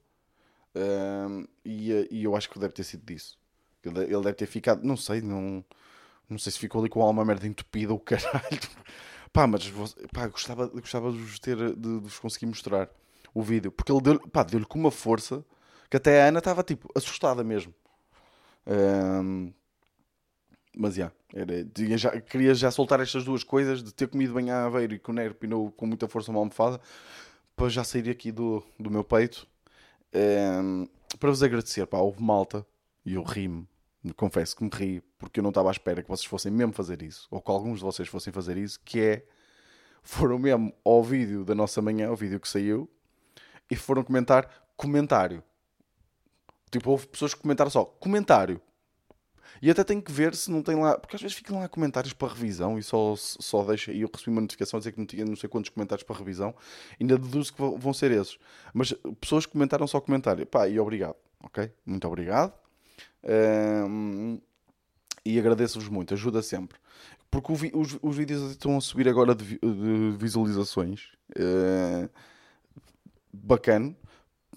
Uh, 0.76 1.48
e, 1.66 2.08
e, 2.12 2.24
eu 2.24 2.36
acho 2.36 2.52
que 2.52 2.60
deve 2.60 2.74
ter 2.74 2.84
sido 2.84 3.04
disso. 3.04 3.40
Ele, 3.84 4.00
ele 4.04 4.22
deve 4.22 4.34
ter 4.34 4.46
ficado, 4.46 4.84
não 4.84 4.96
sei, 4.96 5.22
não 5.22 5.66
não 6.34 6.40
sei 6.40 6.52
se 6.52 6.60
ficou 6.60 6.82
ali 6.82 6.90
com 6.90 7.02
a 7.02 7.06
alma 7.06 7.24
merda 7.24 7.48
entupida 7.48 7.94
ou 7.94 8.00
caralho. 8.00 8.60
Pá, 9.32 9.48
mas 9.48 9.74
pá, 10.14 10.28
gostava, 10.28 10.68
gostava 10.68 11.12
de 11.12 11.18
vos, 11.18 11.40
ter, 11.40 11.58
de, 11.58 11.76
de 11.76 12.00
vos 12.02 12.20
conseguir 12.20 12.46
mostrar 12.46 12.88
o 13.34 13.42
vídeo. 13.42 13.72
Porque 13.72 13.92
ele 13.92 14.00
deu-lhe 14.00 14.20
deu 14.52 14.68
com 14.68 14.78
uma 14.78 14.92
força 14.92 15.44
que 15.90 15.98
até 15.98 16.22
a 16.22 16.28
Ana 16.28 16.38
estava 16.38 16.62
tipo 16.62 16.88
assustada 16.96 17.44
mesmo. 17.44 17.74
Um, 18.68 19.52
mas 20.78 20.94
já, 20.96 21.12
era, 21.34 21.68
já, 21.98 22.22
queria 22.22 22.54
já 22.54 22.70
soltar 22.70 23.00
estas 23.00 23.24
duas 23.24 23.44
coisas 23.44 23.84
de 23.84 23.92
ter 23.92 24.08
comido 24.08 24.36
bem 24.36 24.52
a 24.52 24.66
aveiro 24.66 24.94
e 24.94 25.00
que 25.00 25.10
o 25.10 25.14
Nero 25.14 25.34
pinou 25.34 25.72
com 25.72 25.88
muita 25.88 26.08
força 26.08 26.30
uma 26.30 26.40
almofada 26.40 26.80
para 27.56 27.70
já 27.70 27.84
sair 27.84 28.10
aqui 28.12 28.32
do, 28.32 28.64
do 28.80 28.92
meu 28.92 29.04
peito. 29.04 29.48
Um, 30.14 30.88
para 31.20 31.30
vos 31.30 31.42
agradecer, 31.42 31.88
pá, 31.88 31.98
houve 31.98 32.22
malta 32.22 32.64
e 33.04 33.16
eu 33.16 33.24
ri-me 33.24 33.68
confesso 34.12 34.56
que 34.56 34.64
me 34.64 34.70
ri, 34.74 35.04
porque 35.18 35.40
eu 35.40 35.44
não 35.44 35.50
estava 35.50 35.70
à 35.70 35.72
espera 35.72 36.04
que 36.04 36.10
vocês 36.10 36.26
fossem 36.26 36.52
mesmo 36.52 36.74
fazer 36.74 37.02
isso, 37.02 37.28
ou 37.32 37.42
que 37.42 37.50
alguns 37.50 37.80
de 37.80 37.86
vocês 37.86 38.10
fossem 38.10 38.34
fazer 38.34 38.58
isso, 38.58 38.80
que 38.84 39.00
é, 39.00 39.26
foram 40.02 40.38
mesmo 40.38 40.74
ao 40.84 41.02
vídeo 41.02 41.46
da 41.46 41.56
nossa 41.56 41.82
manhã, 41.82 42.10
ao 42.10 42.16
vídeo 42.16 42.40
que 42.40 42.48
saiu, 42.48 42.90
e 43.72 43.76
foram 43.76 44.04
comentar 44.04 44.68
comentário. 44.76 45.44
Tipo, 46.70 46.92
houve 46.92 47.08
pessoas 47.08 47.34
que 47.34 47.42
comentaram 47.42 47.70
só 47.70 47.86
comentário. 47.86 48.60
E 49.62 49.70
até 49.70 49.84
tenho 49.84 50.02
que 50.02 50.12
ver 50.12 50.36
se 50.36 50.52
não 50.52 50.62
tem 50.62 50.76
lá, 50.76 50.98
porque 50.98 51.16
às 51.16 51.22
vezes 51.22 51.38
ficam 51.38 51.60
lá 51.60 51.70
comentários 51.70 52.12
para 52.12 52.34
revisão 52.34 52.78
e 52.78 52.84
só, 52.84 53.14
só 53.16 53.64
deixa. 53.64 53.92
E 53.94 54.02
eu 54.02 54.10
recebi 54.12 54.32
uma 54.32 54.42
notificação 54.42 54.78
a 54.78 54.80
dizer 54.80 54.92
que 54.92 55.00
não 55.00 55.06
tinha 55.06 55.24
não 55.24 55.36
sei 55.36 55.48
quantos 55.48 55.70
comentários 55.70 56.04
para 56.04 56.18
revisão, 56.18 56.54
ainda 57.00 57.18
deduzo 57.18 57.54
que 57.54 57.62
vão 57.62 57.94
ser 57.94 58.12
esses. 58.12 58.38
Mas 58.74 58.94
pessoas 59.22 59.46
comentaram 59.46 59.88
só 59.88 60.02
comentário. 60.02 60.46
Pá, 60.46 60.68
e 60.68 60.80
obrigado, 60.80 61.16
ok? 61.42 61.72
Muito 61.86 62.06
obrigado. 62.08 62.63
E 65.26 65.40
agradeço-vos 65.40 65.88
muito, 65.88 66.14
ajuda 66.14 66.42
sempre. 66.42 66.78
Porque 67.32 67.52
os, 67.52 67.98
os, 68.02 68.16
vídeos 68.16 68.52
estão 68.52 68.78
a 68.78 68.82
subir 68.82 69.08
agora 69.08 69.34
de, 69.34 69.58
de 69.58 70.18
visualizações. 70.18 71.10
Uh, 71.32 72.10
bacana. 73.32 73.96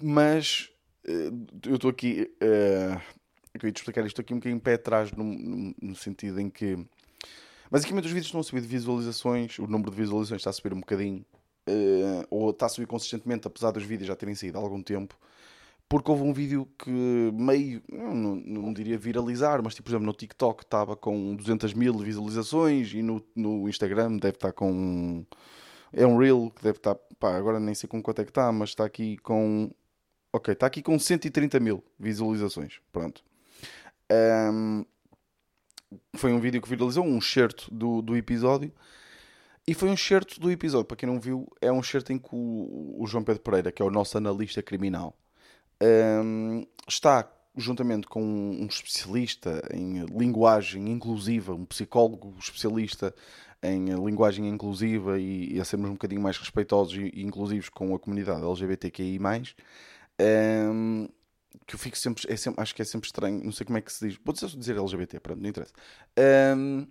Mas 0.01 0.71
uh, 1.09 1.47
eu 1.67 1.77
estou 1.77 1.91
aqui. 1.91 2.31
Uh, 2.43 3.01
eu 3.55 3.61
queria 3.61 3.73
te 3.73 3.79
explicar 3.79 4.05
isto 4.05 4.21
aqui 4.21 4.35
um 4.35 4.37
bocadinho 4.37 4.61
pé 4.61 4.75
atrás, 4.75 5.11
no, 5.13 5.25
no, 5.25 5.75
no 5.81 5.97
sentido 5.97 6.41
em 6.41 6.51
que. 6.51 6.77
Basicamente, 7.71 8.05
os 8.05 8.11
vídeos 8.11 8.27
estão 8.27 8.41
a 8.41 8.45
subir 8.45 8.61
de 8.61 8.69
visualizações, 8.69 9.59
o 9.59 9.67
número 9.67 9.91
de 9.91 9.97
visualizações 9.97 10.41
está 10.41 10.51
a 10.51 10.53
subir 10.53 10.73
um 10.75 10.81
bocadinho, 10.81 11.25
uh, 11.69 12.27
ou 12.31 12.51
está 12.51 12.67
a 12.67 12.69
subir 12.69 12.87
consistentemente, 12.87 13.47
apesar 13.47 13.71
dos 13.71 13.83
vídeos 13.83 14.07
já 14.07 14.15
terem 14.15 14.35
saído 14.35 14.59
há 14.59 14.61
algum 14.61 14.83
tempo 14.83 15.19
porque 15.89 16.11
houve 16.11 16.23
um 16.25 16.33
vídeo 16.33 16.67
que 16.79 16.91
meio, 16.91 17.83
não, 17.89 18.15
não, 18.15 18.35
não, 18.37 18.73
diria 18.73 18.99
viralizar, 18.99 19.63
mas 19.63 19.75
tipo, 19.75 19.85
por 19.87 19.91
exemplo, 19.93 20.07
no 20.07 20.13
TikTok 20.13 20.65
estava 20.65 20.97
com 20.97 21.37
200 21.37 21.75
mil 21.75 21.97
visualizações 21.99 22.93
e 22.93 23.03
no, 23.03 23.25
no 23.35 23.69
Instagram 23.69 24.17
deve 24.17 24.37
estar 24.37 24.53
com. 24.53 25.25
É 25.93 26.05
um 26.07 26.19
Reel 26.19 26.51
que 26.55 26.63
deve 26.63 26.79
estar, 26.79 26.97
pá, 27.21 27.37
agora 27.37 27.61
nem 27.61 27.75
sei 27.75 27.89
com 27.89 28.03
quanto 28.03 28.21
é 28.21 28.25
que 28.25 28.31
está, 28.31 28.51
mas 28.51 28.71
está 28.71 28.85
aqui 28.85 29.17
com. 29.19 29.71
Ok, 30.33 30.53
está 30.53 30.67
aqui 30.67 30.83
com 30.83 30.99
130 30.99 31.61
mil 31.61 31.83
visualizações. 31.99 32.81
Pronto. 32.93 33.23
Um, 34.53 34.85
foi 36.17 36.33
um 36.33 36.41
vídeo 36.41 36.61
que 36.61 36.69
viralizou, 36.69 37.05
um 37.05 37.21
certo 37.21 37.73
do, 37.73 38.03
do 38.03 38.17
episódio. 38.17 38.73
E 39.69 39.75
foi 39.75 39.89
um 39.89 39.97
certo 39.97 40.39
do 40.41 40.51
episódio, 40.51 40.87
para 40.87 40.97
quem 40.97 41.09
não 41.09 41.19
viu, 41.21 41.49
é 41.61 41.73
um 41.73 41.83
certo 41.83 42.13
em 42.13 42.19
que 42.19 42.29
o, 42.33 42.97
o 43.03 43.07
João 43.07 43.25
Pedro 43.25 43.43
Pereira, 43.43 43.73
que 43.73 43.83
é 43.83 43.85
o 43.85 43.91
nosso 43.91 44.17
analista 44.17 44.63
criminal, 44.63 45.17
um, 45.83 46.67
está 46.89 47.31
juntamente 47.57 48.07
com 48.07 48.23
um 48.23 48.67
especialista 48.67 49.63
em 49.73 50.05
linguagem 50.07 50.91
inclusiva, 50.91 51.55
um 51.55 51.65
psicólogo 51.65 52.35
especialista 52.39 53.15
em 53.63 53.87
linguagem 53.95 54.47
inclusiva 54.49 55.19
e, 55.19 55.55
e 55.55 55.61
a 55.61 55.65
sermos 55.65 55.89
um 55.89 55.95
bocadinho 55.95 56.21
mais 56.21 56.37
respeitosos 56.37 56.97
e, 56.97 57.23
inclusivos 57.23 57.69
com 57.69 57.95
a 57.95 57.99
comunidade 57.99 58.45
LGBTQI+, 58.45 59.19
um, 60.21 61.09
que 61.67 61.75
eu 61.75 61.79
fico 61.79 61.97
sempre, 61.97 62.31
é 62.31 62.37
sempre, 62.37 62.61
acho 62.63 62.75
que 62.75 62.83
é 62.83 62.85
sempre 62.85 63.07
estranho, 63.07 63.43
não 63.43 63.53
sei 63.53 63.65
como 63.65 63.79
é 63.79 63.81
que 63.81 63.93
se 63.93 64.07
diz, 64.07 64.19
vou 64.23 64.35
dizer 64.35 64.77
LGBT, 64.77 65.21
pronto, 65.21 65.41
não 65.41 65.49
interessa. 65.49 65.73
Um, 66.57 66.87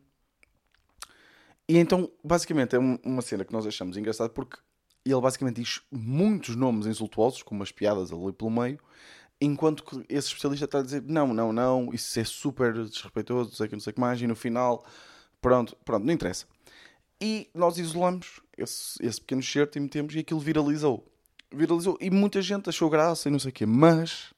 e 1.68 1.77
então, 1.77 2.12
basicamente, 2.24 2.75
é 2.75 2.80
uma 2.80 3.22
cena 3.22 3.46
que 3.46 3.54
nós 3.54 3.65
achamos 3.65 3.98
engraçado 3.98 4.32
porque 4.32 4.58
e 5.06 5.12
ele 5.12 5.22
basicamente 5.22 5.62
diz 5.62 5.82
muitos 5.92 6.56
nomes 6.56 6.88
insultuosos, 6.88 7.44
com 7.44 7.54
umas 7.54 7.72
piadas 7.72 8.12
ali 8.12 8.34
pelo 8.34 8.50
meio, 8.50 8.80
enquanto 9.40 9.84
que 9.84 9.98
esse 10.10 10.28
especialista 10.30 10.66
está 10.66 10.80
a 10.80 10.82
dizer 10.82 11.04
não, 11.04 11.34
não, 11.34 11.54
não, 11.54 11.90
isso 11.94 12.20
é 12.20 12.24
super 12.24 12.74
desrespeitoso, 12.74 13.50
não 13.50 13.56
sei 13.56 13.66
o 13.66 13.70
que, 13.70 13.76
não 13.76 13.82
sei 13.82 13.94
que 13.94 14.00
mais, 14.00 14.22
e 14.22 14.28
no 14.28 14.36
final, 14.36 14.84
pronto, 15.40 15.76
pronto, 15.86 16.04
não 16.04 16.14
interessa. 16.14 16.46
E 17.22 17.50
nós 17.54 17.78
isolamos 17.78 18.42
esse, 18.58 18.98
esse 19.06 19.22
pequeno 19.22 19.42
shirt 19.42 19.76
e 19.76 19.80
metemos 19.80 20.16
e 20.16 20.20
aquilo 20.20 20.40
viralizou. 20.40 21.06
Viralizou 21.54 21.98
e 22.02 22.10
muita 22.10 22.42
gente 22.42 22.68
achou 22.70 22.90
graça 22.90 23.30
e 23.30 23.32
não 23.32 23.40
sei 23.40 23.52
o 23.52 23.54
quê, 23.54 23.66
mas 23.66 24.34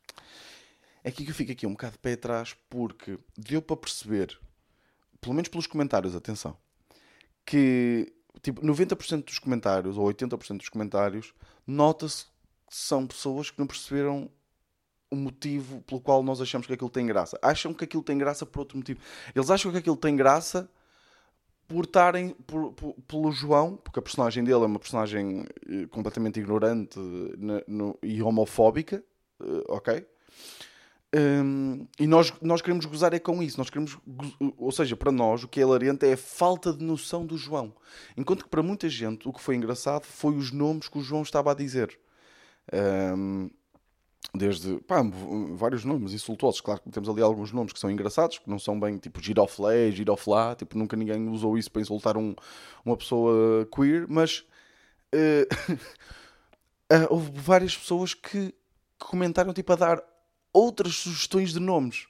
é 1.04 1.10
aqui 1.10 1.24
que 1.24 1.32
eu 1.32 1.36
fico 1.36 1.52
aqui 1.52 1.66
um 1.66 1.72
bocado 1.72 1.94
de 1.94 2.00
pé 2.00 2.14
atrás 2.14 2.56
porque 2.70 3.18
deu 3.38 3.62
para 3.62 3.78
perceber, 3.78 4.38
pelo 5.22 5.34
menos 5.34 5.48
pelos 5.48 5.66
comentários, 5.66 6.14
atenção, 6.16 6.58
que 7.46 8.14
tipo, 8.48 8.62
90% 8.62 9.26
dos 9.26 9.40
comentários, 9.40 9.98
ou 9.98 10.08
80% 10.08 10.60
dos 10.60 10.70
comentários, 10.70 11.34
nota-se 11.66 12.24
que 12.26 12.76
são 12.76 13.06
pessoas 13.06 13.52
que 13.52 13.60
não 13.60 13.68
perceberam 13.68 14.30
o 15.12 15.18
motivo 15.18 15.82
pelo 15.82 16.00
qual 16.00 16.24
nós 16.24 16.40
achamos 16.40 16.66
que 16.66 16.72
aquilo 16.72 16.90
tem 16.90 17.06
graça. 17.06 17.38
Acham 17.42 17.74
que 17.74 17.84
aquilo 17.84 18.04
tem 18.04 18.18
graça 18.18 18.46
por 18.46 18.60
outro 18.60 18.78
motivo. 18.78 19.02
Eles 19.36 19.50
acham 19.50 19.70
que 19.70 19.78
aquilo 19.78 19.98
tem 19.98 20.16
graça 20.16 20.70
por 21.68 21.84
estarem 21.84 22.30
por, 22.46 22.72
por, 22.72 22.94
pelo 23.06 23.32
João, 23.34 23.76
porque 23.76 24.00
a 24.00 24.02
personagem 24.02 24.46
dele 24.46 24.64
é 24.64 24.68
uma 24.68 24.80
personagem 24.80 25.46
eh, 25.70 25.86
completamente 25.88 26.40
ignorante 26.40 26.98
eh, 26.98 27.98
e 28.02 28.22
homofóbica, 28.22 29.04
eh, 29.42 29.64
ok? 29.68 30.08
Um, 31.16 31.88
e 31.98 32.06
nós, 32.06 32.34
nós 32.42 32.62
queremos 32.62 32.86
gozar 32.86 33.14
é 33.14 33.20
com 33.20 33.42
isso. 33.42 33.58
Nós 33.58 33.70
queremos, 33.70 33.98
ou 34.58 34.72
seja, 34.72 34.96
para 34.96 35.12
nós 35.12 35.44
o 35.44 35.48
que 35.48 35.60
é 35.60 35.64
hilariante 35.64 36.06
é 36.06 36.14
a 36.14 36.18
falta 36.18 36.74
de 36.74 36.84
noção 36.84 37.26
do 37.26 37.38
João. 37.38 37.74
Enquanto 38.16 38.44
que 38.44 38.50
para 38.50 38.62
muita 38.62 38.90
gente 38.90 39.28
o 39.28 39.34
que 39.34 39.42
foi 39.42 39.56
engraçado 39.56 40.04
foi 40.04 40.36
os 40.36 40.52
nomes 40.52 40.90
que 40.90 40.98
o 40.98 41.02
João 41.02 41.22
estava 41.22 41.52
a 41.52 41.56
dizer. 41.56 41.98
Um, 42.74 43.50
desde 44.34 44.80
pá, 44.82 45.02
vários 45.56 45.86
nomes 45.86 46.14
insultuosos. 46.14 46.60
Claro 46.62 46.82
que 46.82 46.90
temos 46.90 47.08
ali 47.08 47.22
alguns 47.22 47.52
nomes 47.52 47.72
que 47.72 47.80
são 47.80 47.90
engraçados, 47.90 48.40
que 48.40 48.50
não 48.50 48.60
são 48.60 48.78
bem 48.80 48.98
tipo 48.98 49.22
giroflé, 49.22 49.92
giroflá, 49.92 50.56
tipo 50.56 50.78
nunca 50.78 50.98
ninguém 50.98 51.30
usou 51.30 51.58
isso 51.58 51.72
para 51.72 51.82
insultar 51.82 52.18
um, 52.18 52.36
uma 52.84 52.98
pessoa 52.98 53.68
queer, 53.74 54.06
mas 54.10 54.46
uh, 55.16 55.78
houve 57.10 57.32
várias 57.34 57.78
pessoas 57.78 58.14
que 58.14 58.54
comentaram 59.00 59.54
tipo 59.54 59.72
a 59.72 59.76
dar 59.76 60.04
outras 60.54 60.96
sugestões 60.96 61.54
de 61.54 61.60
nomes. 61.60 62.08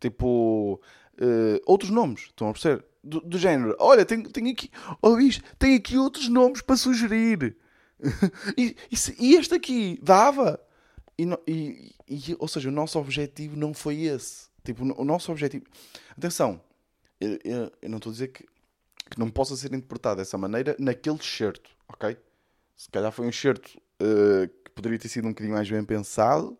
Tipo, 0.00 0.80
uh, 1.20 1.60
outros 1.66 1.90
nomes, 1.90 2.22
estão 2.22 2.48
a 2.48 2.52
perceber? 2.52 2.84
Do, 3.02 3.20
do 3.20 3.38
género, 3.38 3.76
olha, 3.78 4.04
tenho, 4.04 4.28
tenho 4.30 4.50
aqui, 4.50 4.70
oh 5.00 5.16
bicho, 5.16 5.40
tenho 5.58 5.76
aqui 5.76 5.96
outros 5.96 6.28
nomes 6.28 6.60
para 6.60 6.76
sugerir. 6.76 7.56
e, 8.56 8.76
e, 8.90 8.96
e, 9.18 9.34
este 9.34 9.54
aqui 9.54 9.98
dava. 10.02 10.60
E, 11.18 11.24
e, 11.46 11.94
e, 12.08 12.36
ou 12.38 12.46
seja, 12.46 12.68
o 12.68 12.72
nosso 12.72 12.98
objetivo 12.98 13.56
não 13.56 13.72
foi 13.72 14.02
esse. 14.02 14.48
Tipo, 14.64 14.84
o 14.84 15.04
nosso 15.04 15.32
objetivo. 15.32 15.64
Atenção, 16.16 16.60
eu, 17.20 17.38
eu, 17.44 17.72
eu 17.82 17.88
não 17.88 17.96
estou 17.98 18.10
a 18.10 18.12
dizer 18.12 18.28
que, 18.28 18.44
que 19.10 19.18
não 19.18 19.30
possa 19.30 19.56
ser 19.56 19.72
interpretado 19.72 20.16
dessa 20.16 20.36
maneira 20.36 20.76
naquele 20.78 21.18
certo, 21.22 21.70
ok? 21.88 22.16
Se 22.76 22.88
calhar 22.90 23.10
foi 23.10 23.26
um 23.26 23.30
excerto 23.30 23.78
uh, 24.00 24.46
que 24.64 24.70
poderia 24.70 24.98
ter 24.98 25.08
sido 25.08 25.26
um 25.26 25.30
bocadinho 25.30 25.54
mais 25.54 25.68
bem 25.68 25.82
pensado, 25.84 26.56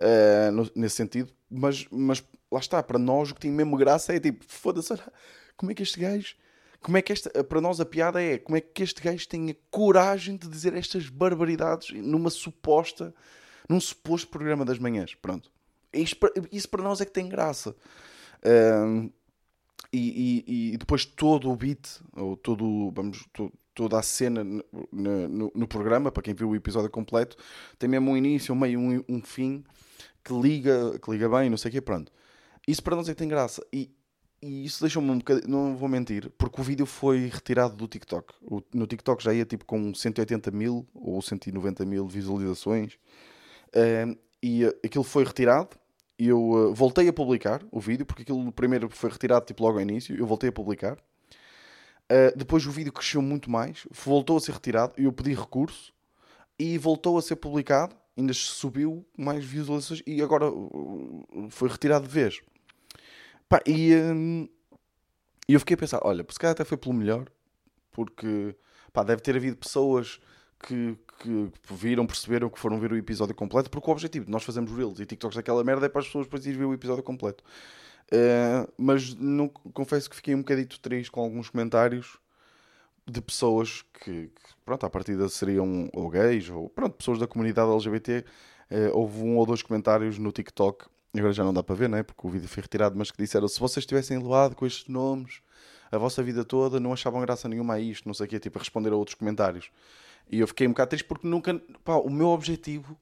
uh, 0.00 0.52
no, 0.52 0.70
nesse 0.74 0.96
sentido, 0.96 1.32
mas, 1.50 1.86
mas 1.90 2.24
lá 2.50 2.60
está, 2.60 2.82
para 2.82 2.98
nós 2.98 3.30
o 3.30 3.34
que 3.34 3.40
tem 3.40 3.50
mesmo 3.50 3.76
graça 3.76 4.14
é 4.14 4.20
tipo, 4.20 4.44
foda-se, 4.46 4.94
como 5.56 5.72
é 5.72 5.74
que 5.74 5.82
este 5.82 6.00
gajo. 6.00 6.36
Como 6.80 6.98
é 6.98 7.02
que 7.02 7.14
esta, 7.14 7.42
para 7.42 7.62
nós 7.62 7.80
a 7.80 7.86
piada 7.86 8.22
é 8.22 8.36
como 8.36 8.58
é 8.58 8.60
que 8.60 8.82
este 8.82 9.00
gajo 9.00 9.26
tem 9.26 9.50
a 9.50 9.54
coragem 9.70 10.36
de 10.36 10.46
dizer 10.46 10.74
estas 10.74 11.08
barbaridades 11.08 11.90
numa 11.92 12.28
suposta, 12.28 13.14
num 13.66 13.80
suposto 13.80 14.28
programa 14.28 14.66
das 14.66 14.78
manhãs. 14.78 15.14
Pronto. 15.14 15.50
Isso 15.94 16.14
para, 16.16 16.30
isso 16.52 16.68
para 16.68 16.82
nós 16.82 17.00
é 17.00 17.06
que 17.06 17.12
tem 17.12 17.26
graça. 17.26 17.74
E, 19.90 20.44
e, 20.46 20.72
e, 20.74 20.76
depois 20.76 21.06
todo 21.06 21.50
o 21.50 21.56
beat, 21.56 22.00
ou 22.12 22.36
todo, 22.36 22.90
vamos, 22.90 23.24
todo, 23.32 23.52
toda 23.74 23.98
a 23.98 24.02
cena 24.02 24.44
no, 24.44 24.64
no, 24.92 25.52
no, 25.54 25.68
programa, 25.68 26.10
para 26.12 26.22
quem 26.22 26.34
viu 26.34 26.50
o 26.50 26.56
episódio 26.56 26.90
completo, 26.90 27.36
tem 27.78 27.88
mesmo 27.88 28.10
um 28.10 28.16
início, 28.16 28.54
um 28.54 28.58
meio, 28.58 28.78
um, 28.78 29.04
um 29.08 29.22
fim 29.22 29.64
que 30.22 30.32
liga, 30.32 30.98
que 30.98 31.10
liga 31.10 31.28
bem, 31.28 31.50
não 31.50 31.56
sei 31.56 31.70
o 31.70 31.72
quê, 31.72 31.80
pronto. 31.80 32.12
Isso 32.66 32.82
para 32.82 32.96
nós 32.96 33.08
é 33.08 33.12
que 33.12 33.18
tem 33.18 33.28
graça. 33.28 33.64
E, 33.72 33.90
e 34.40 34.64
isso 34.64 34.80
deixa-me 34.80 35.10
um 35.10 35.18
bocadinho, 35.18 35.48
não 35.48 35.76
vou 35.76 35.88
mentir, 35.88 36.30
porque 36.38 36.60
o 36.60 36.64
vídeo 36.64 36.86
foi 36.86 37.26
retirado 37.26 37.74
do 37.74 37.88
TikTok. 37.88 38.34
O, 38.42 38.62
no 38.72 38.86
TikTok 38.86 39.22
já 39.22 39.34
ia 39.34 39.44
tipo 39.44 39.64
com 39.64 39.94
180 39.94 40.50
mil 40.50 40.86
ou 40.94 41.20
190 41.20 41.84
mil 41.84 42.06
visualizações. 42.06 42.94
Uh, 43.74 44.16
e 44.42 44.64
aquilo 44.84 45.04
foi 45.04 45.24
retirado 45.24 45.76
eu 46.18 46.50
uh, 46.50 46.74
voltei 46.74 47.08
a 47.08 47.12
publicar 47.12 47.64
o 47.70 47.80
vídeo, 47.80 48.06
porque 48.06 48.22
aquilo 48.22 48.52
primeiro 48.52 48.88
foi 48.90 49.10
retirado 49.10 49.46
tipo 49.46 49.62
logo 49.62 49.78
ao 49.78 49.82
início, 49.82 50.16
eu 50.16 50.26
voltei 50.26 50.48
a 50.48 50.52
publicar. 50.52 50.98
Uh, 52.10 52.36
depois 52.36 52.66
o 52.66 52.70
vídeo 52.70 52.92
cresceu 52.92 53.22
muito 53.22 53.50
mais, 53.50 53.86
voltou 53.90 54.36
a 54.36 54.40
ser 54.40 54.52
retirado, 54.52 54.92
eu 54.96 55.10
pedi 55.10 55.32
recurso 55.32 55.92
e 56.58 56.76
voltou 56.76 57.16
a 57.16 57.22
ser 57.22 57.36
publicado, 57.36 57.96
ainda 58.16 58.32
subiu 58.34 59.06
mais 59.16 59.44
visualizações 59.44 60.02
e 60.06 60.22
agora 60.22 60.50
uh, 60.50 61.48
foi 61.50 61.68
retirado 61.68 62.06
de 62.06 62.12
vez. 62.12 62.42
Pá, 63.48 63.60
e 63.66 63.94
um, 63.94 64.48
eu 65.48 65.58
fiquei 65.60 65.74
a 65.74 65.78
pensar, 65.78 66.00
olha, 66.02 66.22
por 66.22 66.32
se 66.32 66.38
calhar 66.38 66.52
até 66.52 66.64
foi 66.64 66.76
pelo 66.76 66.94
melhor, 66.94 67.26
porque 67.90 68.54
pá, 68.92 69.02
deve 69.02 69.22
ter 69.22 69.36
havido 69.36 69.56
pessoas 69.56 70.20
que, 70.58 70.96
que 71.20 71.50
viram, 71.70 72.06
perceberam 72.06 72.48
que 72.48 72.58
foram 72.58 72.78
ver 72.78 72.92
o 72.92 72.96
episódio 72.96 73.34
completo, 73.34 73.70
porque 73.70 73.88
o 73.88 73.92
objetivo 73.92 74.26
de 74.26 74.30
nós 74.30 74.42
fazermos 74.42 74.72
Reels 74.72 75.00
e 75.00 75.06
TikToks 75.06 75.36
daquela 75.36 75.64
merda 75.64 75.86
é 75.86 75.88
para 75.88 76.00
as 76.00 76.06
pessoas 76.06 76.26
depois 76.26 76.44
irem 76.46 76.58
ver 76.58 76.64
o 76.66 76.74
episódio 76.74 77.02
completo. 77.02 77.42
Uh, 78.12 78.70
mas 78.76 79.16
confesso 79.72 80.08
que 80.08 80.16
fiquei 80.16 80.34
um 80.34 80.38
bocadito 80.38 80.78
triste 80.80 81.10
com 81.10 81.20
alguns 81.20 81.48
comentários 81.48 82.18
de 83.06 83.20
pessoas 83.20 83.82
que, 83.92 84.28
que 84.28 84.54
pronto, 84.64 84.86
à 84.86 84.90
partida 84.90 85.28
seriam 85.28 85.88
ou 85.92 86.08
gays 86.08 86.48
ou 86.48 86.68
pronto, 86.68 86.96
pessoas 86.96 87.18
da 87.18 87.26
comunidade 87.26 87.70
LGBT. 87.70 88.18
Uh, 88.18 88.74
eh, 88.74 88.90
houve 88.92 89.22
um 89.22 89.36
ou 89.36 89.46
dois 89.46 89.62
comentários 89.62 90.18
no 90.18 90.32
TikTok, 90.32 90.86
agora 91.14 91.32
já 91.32 91.44
não 91.44 91.52
dá 91.52 91.62
para 91.62 91.74
ver, 91.74 91.88
né? 91.88 92.02
porque 92.02 92.26
o 92.26 92.30
vídeo 92.30 92.48
foi 92.48 92.62
retirado, 92.62 92.96
mas 92.96 93.10
que 93.10 93.18
disseram: 93.18 93.46
se 93.48 93.60
vocês 93.60 93.84
tivessem 93.84 94.18
loado 94.18 94.56
com 94.56 94.66
estes 94.66 94.88
nomes 94.88 95.40
a 95.92 95.98
vossa 95.98 96.22
vida 96.22 96.44
toda, 96.44 96.80
não 96.80 96.92
achavam 96.92 97.20
graça 97.20 97.48
nenhuma 97.48 97.74
a 97.74 97.80
isto, 97.80 98.06
não 98.06 98.14
sei 98.14 98.26
o 98.26 98.28
quê, 98.28 98.40
tipo 98.40 98.58
a 98.58 98.60
responder 98.60 98.92
a 98.92 98.96
outros 98.96 99.14
comentários. 99.14 99.70
E 100.30 100.40
eu 100.40 100.46
fiquei 100.48 100.66
um 100.66 100.70
bocado 100.70 100.90
triste 100.90 101.06
porque 101.06 101.26
nunca. 101.26 101.60
Pá, 101.84 101.96
o 101.96 102.10
meu 102.10 102.28
objetivo, 102.28 102.98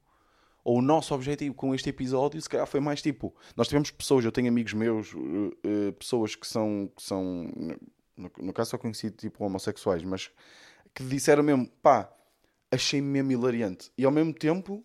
ou 0.64 0.78
o 0.78 0.82
nosso 0.82 1.14
objetivo 1.14 1.54
com 1.54 1.74
este 1.74 1.88
episódio, 1.88 2.40
se 2.40 2.48
calhar 2.48 2.66
foi 2.66 2.80
mais 2.80 3.02
tipo. 3.02 3.34
Nós 3.56 3.68
tivemos 3.68 3.90
pessoas, 3.90 4.24
eu 4.24 4.32
tenho 4.32 4.48
amigos 4.48 4.72
meus, 4.74 5.12
uh, 5.12 5.18
uh, 5.18 5.92
pessoas 5.98 6.34
que 6.34 6.46
são. 6.46 6.90
Que 6.96 7.02
são 7.02 7.50
no, 8.16 8.30
no 8.38 8.52
caso 8.52 8.70
só 8.70 8.78
conheci 8.78 9.10
tipo 9.10 9.44
homossexuais, 9.44 10.02
mas 10.04 10.30
que 10.94 11.02
disseram 11.02 11.42
mesmo, 11.42 11.66
pá, 11.82 12.12
achei-me 12.70 13.08
mesmo 13.08 13.32
hilariante. 13.32 13.90
E 13.96 14.04
ao 14.04 14.12
mesmo 14.12 14.32
tempo, 14.32 14.84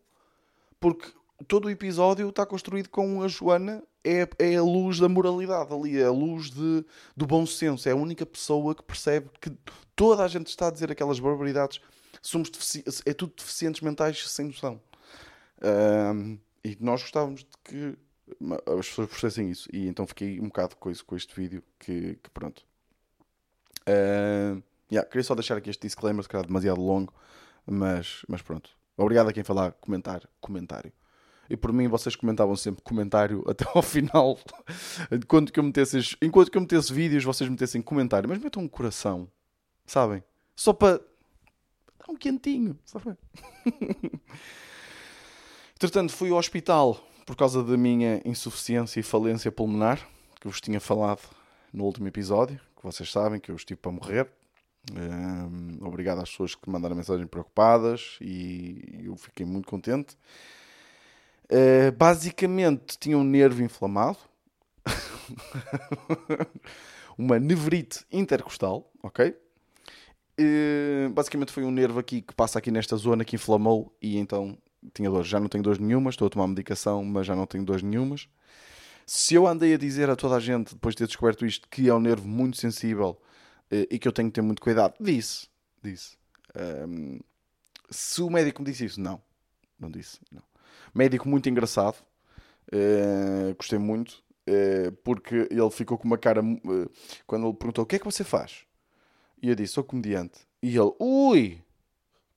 porque 0.80 1.12
todo 1.48 1.66
o 1.66 1.70
episódio 1.70 2.30
está 2.30 2.46
construído 2.46 2.90
com 2.90 3.22
a 3.22 3.28
Joana, 3.28 3.84
é, 4.04 4.28
é 4.40 4.56
a 4.56 4.64
luz 4.64 5.00
da 5.00 5.10
moralidade 5.10 5.74
ali, 5.74 6.00
é 6.00 6.06
a 6.06 6.12
luz 6.12 6.50
de, 6.50 6.86
do 7.16 7.28
bom 7.28 7.46
senso. 7.46 7.88
É 7.88 7.92
a 7.92 7.96
única 7.96 8.26
pessoa 8.26 8.74
que 8.74 8.84
percebe 8.84 9.30
que 9.40 9.52
toda 9.96 10.24
a 10.24 10.28
gente 10.28 10.48
está 10.48 10.68
a 10.68 10.72
dizer 10.72 10.92
aquelas 10.92 11.20
barbaridades 11.20 11.82
somos 12.22 12.50
é 13.06 13.14
tudo 13.14 13.34
deficientes 13.38 13.82
mentais 13.82 14.30
sem 14.30 14.48
noção. 14.48 14.82
Um, 15.64 16.40
e 16.64 16.78
nós 16.80 17.02
gostávamos 17.02 17.42
de 17.42 17.58
que 17.64 17.98
as 18.80 18.88
pessoas 18.88 19.10
percebessem 19.10 19.50
isso. 19.50 19.70
E 19.72 19.88
então 19.88 20.06
fiquei 20.06 20.40
um 20.40 20.46
bocado 20.46 20.76
com, 20.76 20.90
isso, 20.90 21.06
com 21.06 21.16
este 21.16 21.34
vídeo 21.36 21.64
que, 21.80 22.16
que 22.22 22.30
pronto. 22.30 22.66
Uh, 23.82 24.62
yeah, 24.92 25.08
queria 25.08 25.24
só 25.24 25.34
deixar 25.34 25.58
aqui 25.58 25.70
este 25.70 25.88
disclaimer, 25.88 26.22
se 26.22 26.30
calhar 26.30 26.46
demasiado 26.46 26.82
longo, 26.82 27.14
mas, 27.66 28.24
mas 28.28 28.42
pronto. 28.42 28.70
Obrigado 28.98 29.30
a 29.30 29.34
quem 29.34 29.44
falar 29.44 29.72
comentar, 29.74 30.28
comentário. 30.42 30.92
E 31.50 31.56
por 31.56 31.72
mim 31.72 31.88
vocês 31.88 32.16
comentavam 32.16 32.56
sempre 32.56 32.84
comentário 32.84 33.44
até 33.50 33.66
ao 33.74 33.82
final. 33.82 34.38
enquanto, 35.12 35.54
que 35.54 35.60
eu 35.60 35.64
metesse, 35.64 36.18
enquanto 36.22 36.52
que 36.52 36.58
eu 36.58 36.62
metesse 36.62 36.92
vídeos, 36.92 37.24
vocês 37.24 37.50
metessem 37.50 37.82
comentário. 37.82 38.28
Mas 38.28 38.40
metam 38.40 38.64
um 38.64 38.68
coração, 38.68 39.30
sabem? 39.86 40.24
Só 40.56 40.74
para 40.74 41.00
um 42.10 42.16
quentinho. 42.16 42.78
Entretanto, 45.78 46.12
fui 46.12 46.32
ao 46.32 46.38
hospital 46.38 47.00
por 47.24 47.36
causa 47.36 47.64
da 47.64 47.78
minha 47.78 48.20
insuficiência 48.26 49.00
e 49.00 49.04
falência 49.04 49.52
pulmonar, 49.52 50.10
que 50.42 50.48
vos 50.48 50.60
tinha 50.60 50.80
falado 50.80 51.22
no 51.72 51.84
último 51.84 52.08
episódio, 52.08 52.60
que 52.76 52.82
vocês 52.82 53.12
sabem 53.12 53.40
que 53.40 53.52
eu 53.52 53.56
estive 53.56 53.80
para 53.80 53.92
morrer. 53.92 54.28
Um, 54.92 55.86
obrigado 55.86 56.20
às 56.20 56.32
pessoas 56.32 56.56
que 56.56 56.68
mandaram 56.68 56.96
mensagem 56.96 57.28
preocupadas 57.28 58.18
e 58.20 59.04
eu 59.04 59.16
fiquei 59.18 59.46
muito 59.46 59.68
contente. 59.68 60.18
Uh, 61.46 61.92
basicamente, 61.96 62.98
tinha 62.98 63.16
um 63.16 63.24
nervo 63.24 63.62
inflamado, 63.62 64.18
uma 67.16 67.38
nevrite 67.38 68.04
intercostal, 68.12 68.92
ok? 69.04 69.38
Uh, 70.40 71.10
basicamente 71.12 71.52
foi 71.52 71.64
um 71.64 71.72
nervo 71.72 72.00
aqui 72.00 72.24
que 72.24 72.34
passa 72.34 72.58
aqui 72.58 72.72
nesta 72.72 72.98
zona 72.98 73.24
que 73.24 73.36
inflamou 73.36 73.96
e 74.02 74.18
então 74.18 74.58
tinha 74.94 75.10
dor. 75.10 75.24
Já 75.24 75.40
não 75.40 75.48
tenho 75.48 75.64
dores 75.64 75.80
nenhumas, 75.80 76.14
estou 76.14 76.28
a 76.28 76.30
tomar 76.30 76.48
medicação, 76.48 77.04
mas 77.04 77.26
já 77.26 77.36
não 77.36 77.46
tenho 77.46 77.64
dores 77.64 77.84
nenhumas. 77.84 78.28
Se 79.06 79.36
eu 79.36 79.48
andei 79.48 79.74
a 79.74 79.78
dizer 79.78 80.10
a 80.10 80.16
toda 80.16 80.36
a 80.36 80.40
gente, 80.40 80.74
depois 80.74 80.94
de 80.94 81.00
ter 81.00 81.08
descoberto 81.08 81.46
isto, 81.46 81.68
que 81.70 81.88
é 81.88 81.94
um 81.94 82.00
nervo 82.00 82.28
muito 82.28 82.58
sensível 82.58 83.20
uh, 83.72 83.88
e 83.90 83.98
que 83.98 84.08
eu 84.08 84.12
tenho 84.12 84.30
que 84.30 84.36
ter 84.36 84.42
muito 84.42 84.62
cuidado, 84.62 84.96
disse. 85.00 85.48
Disse. 85.82 86.18
Um, 86.88 87.20
se 87.90 88.22
o 88.22 88.30
médico 88.30 88.62
me 88.62 88.70
disse 88.70 88.86
isso, 88.86 89.00
não. 89.00 89.22
Não 89.80 89.90
disse. 89.90 90.20
Não. 90.32 90.44
Médico 90.94 91.30
muito 91.30 91.48
engraçado. 91.50 91.98
Uh, 92.74 93.56
gostei 93.56 93.80
muito. 93.80 94.22
porque 95.04 95.48
ele 95.50 95.70
ficou 95.72 95.98
com 95.98 96.06
uma 96.06 96.18
cara. 96.18 96.42
quando 97.26 97.48
ele 97.48 97.56
perguntou: 97.56 97.84
O 97.84 97.88
que 97.88 97.96
é 97.96 98.00
que 98.00 98.06
você 98.06 98.24
faz? 98.24 98.68
E 99.42 99.50
eu 99.50 99.56
disse, 99.56 99.74
sou 99.74 99.84
comediante. 99.84 100.40
E 100.62 100.76
ele, 100.76 100.94
ui, 101.00 101.62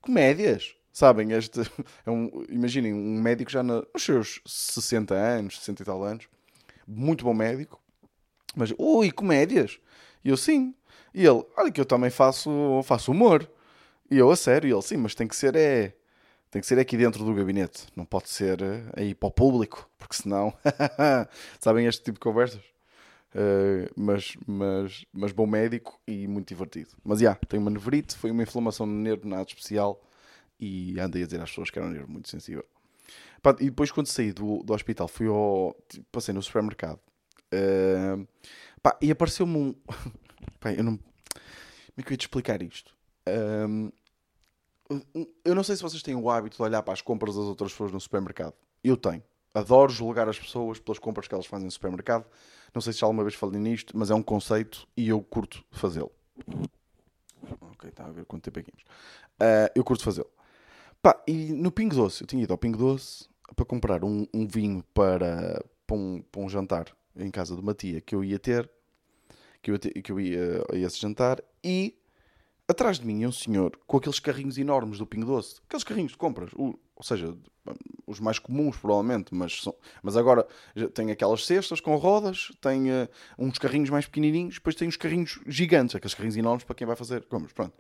comédias. 0.01 0.77
Sabem, 0.93 1.33
este 1.33 1.61
é 2.05 2.11
um, 2.11 2.45
imaginem, 2.49 2.93
um 2.93 3.21
médico 3.21 3.51
já 3.51 3.63
nos 3.63 3.85
seus 3.99 4.41
60 4.47 5.15
anos, 5.15 5.59
60 5.59 5.83
e 5.83 5.87
tal 5.87 6.03
anos, 6.03 6.29
muito 6.87 7.25
bom 7.25 7.35
médico, 7.35 7.81
mas, 8.57 8.73
ui, 8.79 9.11
comédias. 9.13 9.79
E 10.25 10.29
eu, 10.29 10.37
sim. 10.37 10.75
E 11.15 11.25
ele, 11.25 11.45
olha 11.57 11.71
que 11.71 11.81
eu 11.81 11.85
também 11.85 12.11
faço, 12.11 12.83
faço 12.85 13.13
humor. 13.13 13.49
E 14.11 14.19
eu, 14.19 14.31
a 14.31 14.37
sério, 14.37 14.69
e 14.69 14.73
ele, 14.73 14.83
sim, 14.83 14.97
mas 14.97 15.15
tem 15.15 15.29
que 15.29 15.37
ser, 15.37 15.55
é, 15.55 15.95
tem 16.51 16.61
que 16.61 16.67
ser 16.67 16.79
aqui 16.79 16.97
dentro 16.97 17.25
do 17.25 17.33
gabinete, 17.33 17.87
não 17.95 18.05
pode 18.05 18.29
ser 18.29 18.61
eh, 18.61 18.83
aí 18.97 19.15
para 19.15 19.29
o 19.29 19.31
público, 19.31 19.89
porque 19.97 20.17
senão, 20.17 20.53
sabem 21.61 21.87
este 21.87 22.03
tipo 22.03 22.15
de 22.15 22.21
conversas? 22.21 22.61
Uh, 23.33 23.87
mas, 23.97 24.37
mas, 24.45 25.05
mas 25.13 25.31
bom 25.31 25.47
médico 25.47 26.01
e 26.05 26.27
muito 26.27 26.49
divertido. 26.49 26.91
Mas 27.05 27.21
já, 27.21 27.27
yeah, 27.27 27.41
tem 27.49 27.61
uma 27.61 27.71
nevrite, 27.71 28.17
foi 28.17 28.33
uma 28.33 28.43
inflamação 28.43 28.85
no 28.85 28.95
nervo, 28.95 29.29
nada 29.29 29.45
especial, 29.47 30.03
e 30.61 30.99
andei 31.01 31.23
a 31.23 31.27
dizer 31.27 31.41
às 31.41 31.51
pessoas 31.51 31.71
que 31.71 31.79
era 31.79 31.89
um 31.89 31.91
nervo 31.91 32.11
muito 32.11 32.29
sensível. 32.29 32.65
E 33.59 33.65
depois, 33.67 33.91
quando 33.91 34.07
saí 34.07 34.33
do, 34.33 34.63
do 34.63 34.75
hospital, 34.75 35.09
fui 35.09 35.27
ao. 35.27 35.75
Tipo, 35.89 36.07
passei 36.13 36.35
no 36.35 36.43
supermercado 36.43 37.01
uh, 37.55 38.29
pá, 38.83 38.99
e 39.01 39.11
apareceu-me 39.11 39.57
um. 39.57 39.75
pá, 40.61 40.73
eu 40.73 40.85
não. 40.85 40.97
Como 40.97 41.97
é 41.99 42.03
que 42.03 42.09
eu 42.09 42.13
ia 42.13 42.19
te 42.19 42.23
explicar 42.23 42.63
isto? 42.63 42.95
Uh, 43.29 43.93
eu 45.45 45.55
não 45.55 45.63
sei 45.63 45.77
se 45.77 45.83
vocês 45.83 46.03
têm 46.03 46.15
o 46.15 46.29
hábito 46.29 46.57
de 46.57 46.63
olhar 46.63 46.83
para 46.83 46.93
as 46.93 47.01
compras 47.01 47.35
das 47.35 47.45
outras 47.45 47.73
pessoas 47.73 47.93
no 47.93 48.01
supermercado. 48.01 48.55
Eu 48.83 48.97
tenho. 48.97 49.23
Adoro 49.55 49.91
julgar 49.91 50.29
as 50.29 50.39
pessoas 50.39 50.79
pelas 50.79 50.99
compras 50.99 51.27
que 51.27 51.35
elas 51.35 51.47
fazem 51.47 51.65
no 51.65 51.71
supermercado 51.71 52.27
não 52.75 52.81
sei 52.81 52.93
se 52.93 53.01
já 53.01 53.07
alguma 53.07 53.25
vez 53.25 53.35
falei 53.35 53.61
nisto, 53.61 53.97
mas 53.97 54.11
é 54.11 54.15
um 54.15 54.23
conceito 54.23 54.87
e 54.97 55.09
eu 55.09 55.21
curto 55.23 55.65
fazê-lo. 55.71 56.13
Ok, 57.61 57.91
está 57.91 58.07
a 58.07 58.11
ver 58.11 58.25
quanto 58.25 58.45
tempo 58.45 58.61
é 58.61 58.63
que 58.63 58.71
uh, 58.71 59.71
Eu 59.75 59.83
curto 59.83 60.05
fazê-lo. 60.05 60.31
Pá, 61.03 61.23
e 61.27 61.53
no 61.53 61.73
Pingo 61.73 61.95
Doce, 61.95 62.23
eu 62.23 62.27
tinha 62.27 62.43
ido 62.43 62.53
ao 62.53 62.59
Pingo 62.59 62.77
Doce 62.77 63.27
para 63.57 63.65
comprar 63.65 64.05
um, 64.05 64.27
um 64.35 64.47
vinho 64.47 64.85
para, 64.93 65.65
para, 65.87 65.97
um, 65.97 66.23
para 66.31 66.41
um 66.43 66.49
jantar 66.49 66.95
em 67.17 67.31
casa 67.31 67.55
de 67.55 67.61
uma 67.61 67.73
tia 67.73 68.01
que 68.03 68.15
eu 68.15 68.23
ia 68.23 68.39
ter, 68.39 68.71
que 69.63 69.71
eu, 69.71 69.79
que 69.79 70.13
eu 70.13 70.21
ia 70.21 70.63
a 70.71 70.77
esse 70.77 71.01
jantar, 71.01 71.43
e 71.65 71.97
atrás 72.69 72.99
de 72.99 73.07
mim 73.07 73.25
é 73.25 73.29
um 73.29 73.33
senhor 73.33 73.79
com 73.87 73.97
aqueles 73.97 74.21
carrinhos 74.21 74.59
enormes 74.59 74.99
do 74.99 75.07
Pingo 75.07 75.27
Doce. 75.27 75.61
Aqueles 75.67 75.85
carrinhos 75.85 76.13
de 76.13 76.19
compras. 76.19 76.53
O, 76.53 76.79
ou 76.95 77.03
seja, 77.03 77.35
os 78.07 78.21
mais 78.21 78.39
comuns, 78.39 78.77
provavelmente. 78.77 79.35
Mas, 79.35 79.63
são, 79.63 79.75
mas 80.03 80.19
agora 80.19 80.47
tem 80.93 81.11
aquelas 81.11 81.47
cestas 81.47 81.81
com 81.81 81.97
rodas, 81.97 82.53
tem 82.61 82.91
uh, 82.91 83.09
uns 83.39 83.59
carrinhos 83.59 83.89
mais 83.89 84.05
pequenininhos, 84.05 84.57
depois 84.57 84.77
tem 84.77 84.87
uns 84.87 84.99
carrinhos 84.99 85.41
gigantes. 85.47 85.97
Aqueles 85.97 86.15
carrinhos 86.15 86.37
enormes 86.37 86.65
para 86.65 86.75
quem 86.75 86.87
vai 86.87 86.95
fazer 86.95 87.25
compras. 87.25 87.55
Pronto. 87.55 87.75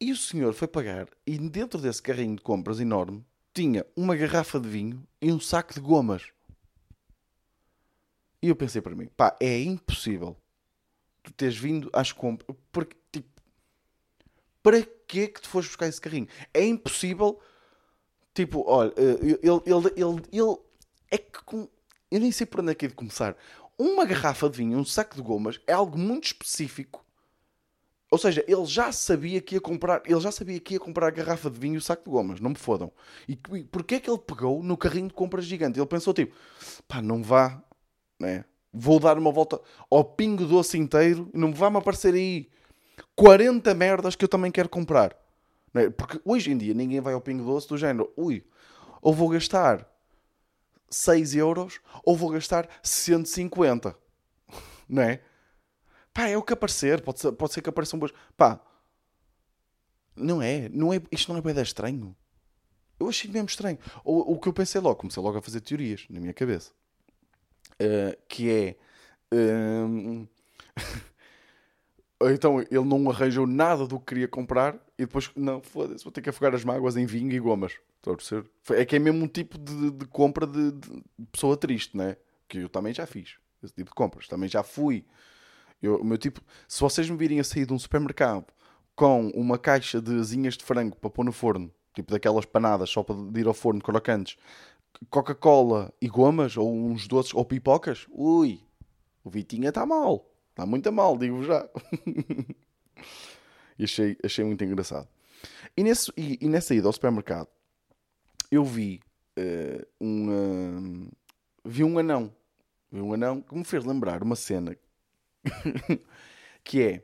E 0.00 0.12
o 0.12 0.16
senhor 0.16 0.52
foi 0.54 0.68
pagar 0.68 1.08
e 1.26 1.36
dentro 1.38 1.80
desse 1.80 2.02
carrinho 2.02 2.36
de 2.36 2.42
compras 2.42 2.78
enorme 2.78 3.24
tinha 3.52 3.84
uma 3.96 4.14
garrafa 4.14 4.60
de 4.60 4.68
vinho 4.68 5.06
e 5.20 5.32
um 5.32 5.40
saco 5.40 5.74
de 5.74 5.80
gomas. 5.80 6.32
E 8.40 8.48
eu 8.48 8.54
pensei 8.54 8.80
para 8.80 8.94
mim, 8.94 9.08
pá, 9.16 9.36
é 9.40 9.60
impossível 9.60 10.36
tu 11.28 11.32
teres 11.32 11.56
vindo 11.56 11.90
às 11.92 12.12
compras. 12.12 12.56
Porque, 12.72 12.96
tipo, 13.12 13.28
para 14.62 14.82
que 14.82 15.28
que 15.28 15.40
tu 15.40 15.48
foste 15.48 15.68
buscar 15.68 15.86
esse 15.86 16.00
carrinho? 16.00 16.28
É 16.52 16.64
impossível. 16.64 17.40
Tipo, 18.34 18.64
olha, 18.66 18.92
eh, 18.96 19.18
ele, 19.22 19.38
ele, 19.42 19.92
ele, 19.96 20.22
ele 20.32 20.56
é 21.10 21.18
que 21.18 21.42
com. 21.44 21.68
Eu 22.10 22.20
nem 22.20 22.32
sei 22.32 22.46
por 22.46 22.60
onde 22.60 22.72
é 22.72 22.74
que 22.74 22.86
é 22.86 22.88
de 22.88 22.94
começar. 22.94 23.36
Uma 23.76 24.04
garrafa 24.04 24.48
de 24.48 24.58
vinho, 24.58 24.78
um 24.78 24.84
saco 24.84 25.14
de 25.14 25.22
gomas, 25.22 25.60
é 25.66 25.72
algo 25.72 25.98
muito 25.98 26.26
específico. 26.26 27.04
Ou 28.10 28.18
seja, 28.18 28.44
ele 28.48 28.64
já 28.64 28.90
sabia 28.90 29.40
que 29.40 29.56
ia 29.56 29.60
comprar, 29.60 30.02
ele 30.06 30.20
já 30.20 30.32
sabia 30.32 30.58
que 30.58 30.74
ia 30.74 30.80
comprar 30.80 31.08
a 31.08 31.10
garrafa 31.10 31.50
de 31.50 31.58
vinho 31.58 31.74
e 31.74 31.78
o 31.78 31.80
saco 31.80 32.04
de 32.04 32.10
gomas, 32.10 32.40
não 32.40 32.50
me 32.50 32.56
fodam. 32.56 32.90
E 33.28 33.36
porquê 33.36 33.96
é 33.96 34.00
que 34.00 34.08
ele 34.08 34.18
pegou 34.18 34.62
no 34.62 34.76
carrinho 34.76 35.08
de 35.08 35.14
compras 35.14 35.44
gigante? 35.44 35.78
Ele 35.78 35.86
pensou 35.86 36.14
tipo, 36.14 36.34
pá, 36.86 37.02
não 37.02 37.22
vá 37.22 37.62
né? 38.18 38.44
Vou 38.72 38.98
dar 38.98 39.16
uma 39.16 39.32
volta 39.32 39.60
ao 39.90 40.04
pingo 40.04 40.44
doce 40.44 40.76
inteiro 40.76 41.30
e 41.32 41.38
não 41.38 41.52
vai-me 41.52 41.78
aparecer 41.78 42.14
aí 42.14 42.48
40 43.16 43.72
merdas 43.74 44.14
que 44.14 44.24
eu 44.24 44.28
também 44.28 44.50
quero 44.50 44.68
comprar. 44.68 45.16
Né? 45.72 45.88
Porque 45.90 46.20
hoje 46.24 46.50
em 46.50 46.58
dia 46.58 46.74
ninguém 46.74 47.00
vai 47.00 47.14
ao 47.14 47.20
pingo 47.20 47.44
doce 47.44 47.68
do 47.68 47.78
género, 47.78 48.12
ui, 48.16 48.44
ou 49.00 49.14
vou 49.14 49.28
gastar 49.28 49.88
6 50.90 51.36
euros 51.36 51.80
ou 52.04 52.16
vou 52.16 52.30
gastar 52.30 52.68
150. 52.82 53.96
Não 54.88 55.02
é? 55.02 55.20
Pá, 56.18 56.26
é 56.26 56.36
o 56.36 56.42
que 56.42 56.52
aparecer. 56.52 57.00
Pode 57.00 57.20
ser, 57.20 57.30
pode 57.30 57.52
ser 57.52 57.62
que 57.62 57.68
apareçam 57.68 57.96
boas. 57.96 58.12
Pá, 58.36 58.60
não 60.16 60.42
é, 60.42 60.68
não 60.70 60.92
é. 60.92 61.00
Isto 61.12 61.32
não 61.32 61.38
é 61.38 61.40
bem 61.40 61.62
estranho. 61.62 62.16
Eu 62.98 63.08
achei 63.08 63.30
mesmo 63.30 63.46
estranho. 63.46 63.78
O, 64.02 64.32
o 64.32 64.40
que 64.40 64.48
eu 64.48 64.52
pensei 64.52 64.80
logo, 64.80 64.96
comecei 64.96 65.22
logo 65.22 65.38
a 65.38 65.40
fazer 65.42 65.60
teorias 65.60 66.06
na 66.10 66.18
minha 66.18 66.34
cabeça 66.34 66.72
uh, 67.80 68.18
que 68.28 68.50
é. 68.50 68.76
Uh, 72.20 72.32
então 72.32 72.60
ele 72.60 72.84
não 72.84 73.08
arranjou 73.08 73.46
nada 73.46 73.86
do 73.86 74.00
que 74.00 74.06
queria 74.06 74.26
comprar 74.26 74.74
e 74.98 75.06
depois, 75.06 75.30
não, 75.36 75.60
foda-se, 75.62 76.02
vou 76.02 76.10
ter 76.10 76.20
que 76.20 76.28
afogar 76.28 76.52
as 76.52 76.64
mágoas 76.64 76.96
em 76.96 77.06
vinho 77.06 77.30
e 77.30 77.38
gomas. 77.38 77.78
Estou 77.98 78.14
a 78.14 78.16
perceber? 78.16 78.50
É 78.70 78.84
que 78.84 78.96
é 78.96 78.98
mesmo 78.98 79.22
um 79.22 79.28
tipo 79.28 79.56
de, 79.56 79.92
de 79.92 80.04
compra 80.06 80.44
de, 80.44 80.72
de, 80.72 81.02
pessoa 81.30 81.56
triste, 81.56 81.96
né? 81.96 82.16
Que 82.48 82.58
eu 82.58 82.68
também 82.68 82.92
já 82.92 83.06
fiz. 83.06 83.36
Esse 83.62 83.72
tipo 83.72 83.90
de 83.90 83.94
compras. 83.94 84.26
Também 84.26 84.48
já 84.48 84.64
fui. 84.64 85.06
Eu, 85.82 85.96
o 85.96 86.04
meu 86.04 86.18
tipo, 86.18 86.40
se 86.66 86.80
vocês 86.80 87.08
me 87.08 87.16
virem 87.16 87.40
a 87.40 87.44
sair 87.44 87.66
de 87.66 87.72
um 87.72 87.78
supermercado 87.78 88.46
com 88.94 89.28
uma 89.28 89.58
caixa 89.58 90.00
de 90.00 90.18
asinhas 90.18 90.56
de 90.56 90.64
frango 90.64 90.96
para 90.96 91.10
pôr 91.10 91.24
no 91.24 91.32
forno, 91.32 91.72
tipo 91.94 92.10
daquelas 92.10 92.44
panadas 92.44 92.90
só 92.90 93.02
para 93.02 93.14
ir 93.38 93.46
ao 93.46 93.54
forno 93.54 93.80
crocantes, 93.80 94.36
Coca-Cola 95.10 95.92
e 96.00 96.08
gomas, 96.08 96.56
ou 96.56 96.74
uns 96.74 97.06
doces, 97.06 97.32
ou 97.34 97.44
pipocas, 97.44 98.06
ui, 98.10 98.60
o 99.22 99.30
Vitinha 99.30 99.68
está 99.68 99.86
mal. 99.86 100.28
Está 100.50 100.66
muito 100.66 100.90
mal, 100.90 101.16
digo 101.16 101.44
já. 101.44 101.68
e 103.78 103.84
achei, 103.84 104.16
achei 104.24 104.44
muito 104.44 104.64
engraçado. 104.64 105.08
E, 105.76 105.84
nesse, 105.84 106.12
e, 106.16 106.38
e 106.40 106.48
nessa 106.48 106.74
ida 106.74 106.88
ao 106.88 106.92
supermercado, 106.92 107.48
eu 108.50 108.64
vi 108.64 109.00
uh, 109.38 109.86
um, 110.00 110.30
uh, 110.30 111.08
vi 111.64 111.84
um 111.84 111.98
anão. 111.98 112.34
Vi 112.90 113.00
um 113.00 113.12
anão 113.12 113.40
que 113.40 113.54
me 113.54 113.64
fez 113.64 113.84
lembrar 113.84 114.22
uma 114.22 114.34
cena 114.34 114.76
que 116.64 116.82
é 116.82 117.02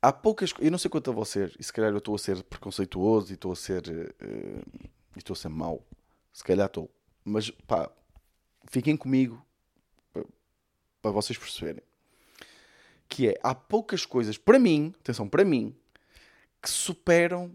há 0.00 0.12
poucas 0.12 0.52
eu 0.60 0.70
não 0.70 0.78
sei 0.78 0.90
quanto 0.90 1.10
a 1.10 1.14
vocês, 1.14 1.54
e 1.58 1.62
se 1.62 1.72
calhar 1.72 1.90
eu 1.90 1.98
estou 1.98 2.14
a 2.14 2.18
ser 2.18 2.42
preconceituoso 2.44 3.32
e 3.32 3.34
estou 3.34 3.52
a 3.52 3.56
ser 3.56 3.88
uh, 3.88 4.88
e 5.14 5.18
estou 5.18 5.34
a 5.34 5.36
ser 5.36 5.48
mau, 5.48 5.84
se 6.32 6.44
calhar 6.44 6.66
estou. 6.66 6.90
Mas 7.24 7.50
pá, 7.50 7.90
fiquem 8.66 8.96
comigo 8.96 9.44
para 11.02 11.10
vocês 11.10 11.38
perceberem. 11.38 11.82
Que 13.08 13.30
é, 13.30 13.40
há 13.42 13.54
poucas 13.54 14.04
coisas, 14.04 14.36
para 14.36 14.58
mim, 14.58 14.94
atenção, 15.00 15.28
para 15.28 15.44
mim, 15.44 15.74
que 16.62 16.68
superam 16.68 17.50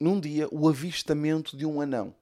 num 0.00 0.18
dia 0.18 0.48
o 0.50 0.68
avistamento 0.68 1.56
de 1.56 1.66
um 1.66 1.80
anão. 1.80 2.14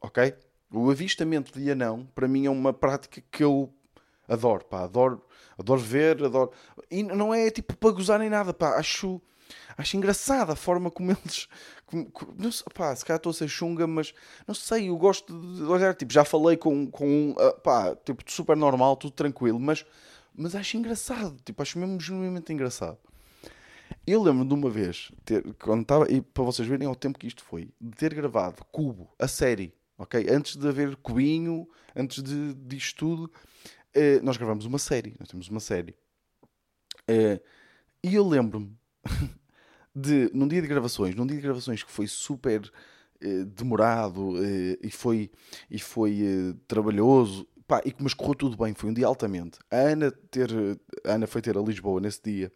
Ok? 0.00 0.34
O 0.70 0.90
avistamento 0.90 1.58
de 1.58 1.70
anão, 1.70 2.06
para 2.14 2.28
mim, 2.28 2.46
é 2.46 2.50
uma 2.50 2.72
prática 2.72 3.22
que 3.30 3.42
eu 3.42 3.72
adoro, 4.28 4.64
pá, 4.64 4.82
adoro, 4.84 5.22
adoro 5.58 5.80
ver, 5.80 6.22
adoro. 6.24 6.52
E 6.90 7.02
não 7.02 7.34
é 7.34 7.50
tipo 7.50 7.76
para 7.76 7.90
gozar 7.90 8.18
nem 8.18 8.30
nada, 8.30 8.52
pá, 8.52 8.76
acho 8.76 9.20
acho 9.76 9.96
engraçada 9.96 10.52
a 10.52 10.56
forma 10.56 10.90
como 10.90 11.10
eles. 11.12 11.48
Como, 11.86 12.10
não 12.36 12.52
sei, 12.52 12.66
pá, 12.74 12.94
se 12.94 13.04
calhar 13.04 13.18
estou 13.18 13.30
a 13.30 13.34
ser 13.34 13.48
chunga, 13.48 13.86
mas 13.86 14.12
não 14.46 14.54
sei, 14.54 14.88
eu 14.90 14.96
gosto 14.96 15.32
de 15.32 15.62
olhar. 15.62 15.94
Tipo, 15.94 16.12
já 16.12 16.24
falei 16.24 16.56
com, 16.56 16.90
com 16.90 17.06
um. 17.06 17.30
Uh, 17.30 17.60
pá, 17.62 17.96
tipo, 17.96 18.22
super 18.30 18.56
normal, 18.56 18.96
tudo 18.96 19.12
tranquilo, 19.12 19.58
mas, 19.58 19.86
mas 20.34 20.54
acho 20.54 20.76
engraçado. 20.76 21.36
Tipo, 21.44 21.62
acho 21.62 21.78
mesmo 21.78 21.98
genuinamente 22.00 22.52
engraçado. 22.52 22.98
Eu 24.06 24.22
lembro 24.22 24.44
de 24.44 24.54
uma 24.54 24.70
vez, 24.70 25.10
ter, 25.24 25.42
quando 25.54 25.82
estava, 25.82 26.10
e 26.10 26.20
para 26.20 26.44
vocês 26.44 26.66
verem 26.66 26.86
ao 26.86 26.94
tempo 26.94 27.18
que 27.18 27.26
isto 27.26 27.42
foi, 27.42 27.70
de 27.80 27.96
ter 27.96 28.14
gravado 28.14 28.64
Cubo, 28.70 29.10
a 29.18 29.28
série, 29.28 29.72
ok? 29.96 30.26
Antes 30.30 30.56
de 30.56 30.66
haver 30.66 30.96
Cubinho, 30.96 31.68
antes 31.94 32.22
de, 32.22 32.54
disto 32.54 32.98
tudo, 32.98 33.30
eh, 33.98 34.20
nós 34.22 34.36
gravamos 34.36 34.64
uma 34.64 34.78
série, 34.78 35.16
nós 35.18 35.28
temos 35.28 35.48
uma 35.48 35.58
série. 35.58 35.96
Eh, 37.08 37.40
e 38.02 38.14
eu 38.14 38.26
lembro-me 38.26 38.76
de, 39.94 40.30
num 40.32 40.46
dia 40.46 40.62
de 40.62 40.68
gravações, 40.68 41.16
num 41.16 41.26
dia 41.26 41.36
de 41.36 41.42
gravações 41.42 41.82
que 41.82 41.90
foi 41.90 42.06
super 42.06 42.70
eh, 43.20 43.44
demorado 43.44 44.34
e 44.80 44.90
foi, 44.90 45.32
e 45.68 45.80
foi 45.80 46.54
trabalhoso, 46.68 47.44
pá, 47.66 47.82
e, 47.84 47.92
mas 47.98 48.14
correu 48.14 48.36
tudo 48.36 48.56
bem, 48.56 48.72
foi 48.72 48.90
um 48.90 48.94
dia 48.94 49.06
altamente. 49.06 49.58
A 49.68 49.76
Ana, 49.76 50.12
ter, 50.12 50.50
a 51.04 51.14
Ana 51.14 51.26
foi 51.26 51.42
ter 51.42 51.58
a 51.58 51.60
Lisboa 51.60 52.00
nesse 52.00 52.22
dia. 52.22 52.52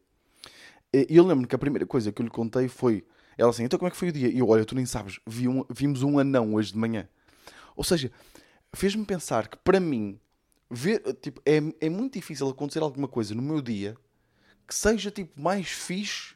E 0.95 1.17
eu 1.17 1.27
lembro 1.27 1.49
que 1.49 1.57
a 1.57 1.59
primeira 1.59 1.87
coisa 1.87 2.13
que 2.13 2.23
eu 2.23 2.25
lhe 2.25 2.31
contei 2.31 2.69
foi, 2.69 3.05
ela 3.37 3.51
assim, 3.51 3.65
então 3.65 3.79
como 3.79 3.89
é 3.89 3.91
que 3.91 3.97
foi 3.97 4.11
o 4.11 4.13
dia? 4.13 4.29
E 4.29 4.39
eu, 4.39 4.49
olha, 4.49 4.65
tu 4.65 4.77
nem 4.77 4.87
sabes, 4.87 5.19
vi 5.27 5.49
um, 5.49 5.65
vimos 5.71 6.03
um 6.03 6.19
anão 6.19 6.55
hoje 6.55 6.73
de 6.73 6.79
manhã. 6.79 7.09
Ou 7.75 7.83
seja, 7.83 8.13
fez-me 8.75 9.05
pensar 9.05 9.49
que 9.49 9.57
para 9.57 9.81
mim, 9.81 10.21
ver, 10.73 11.01
tipo, 11.21 11.41
é, 11.45 11.59
é 11.81 11.89
muito 11.91 12.15
difícil 12.15 12.49
acontecer 12.49 12.81
alguma 12.81 13.07
coisa 13.07 13.35
no 13.35 13.43
meu 13.43 13.61
dia 13.61 13.97
que 14.67 14.75
seja 14.75 15.11
tipo 15.11 15.41
mais 15.41 15.69
fixe 15.69 16.35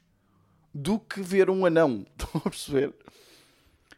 do 0.74 0.98
que 0.98 1.22
ver 1.22 1.48
um 1.48 1.64
anão. 1.64 2.06
Estão 2.18 2.42
a 2.44 2.50
perceber? 2.50 2.94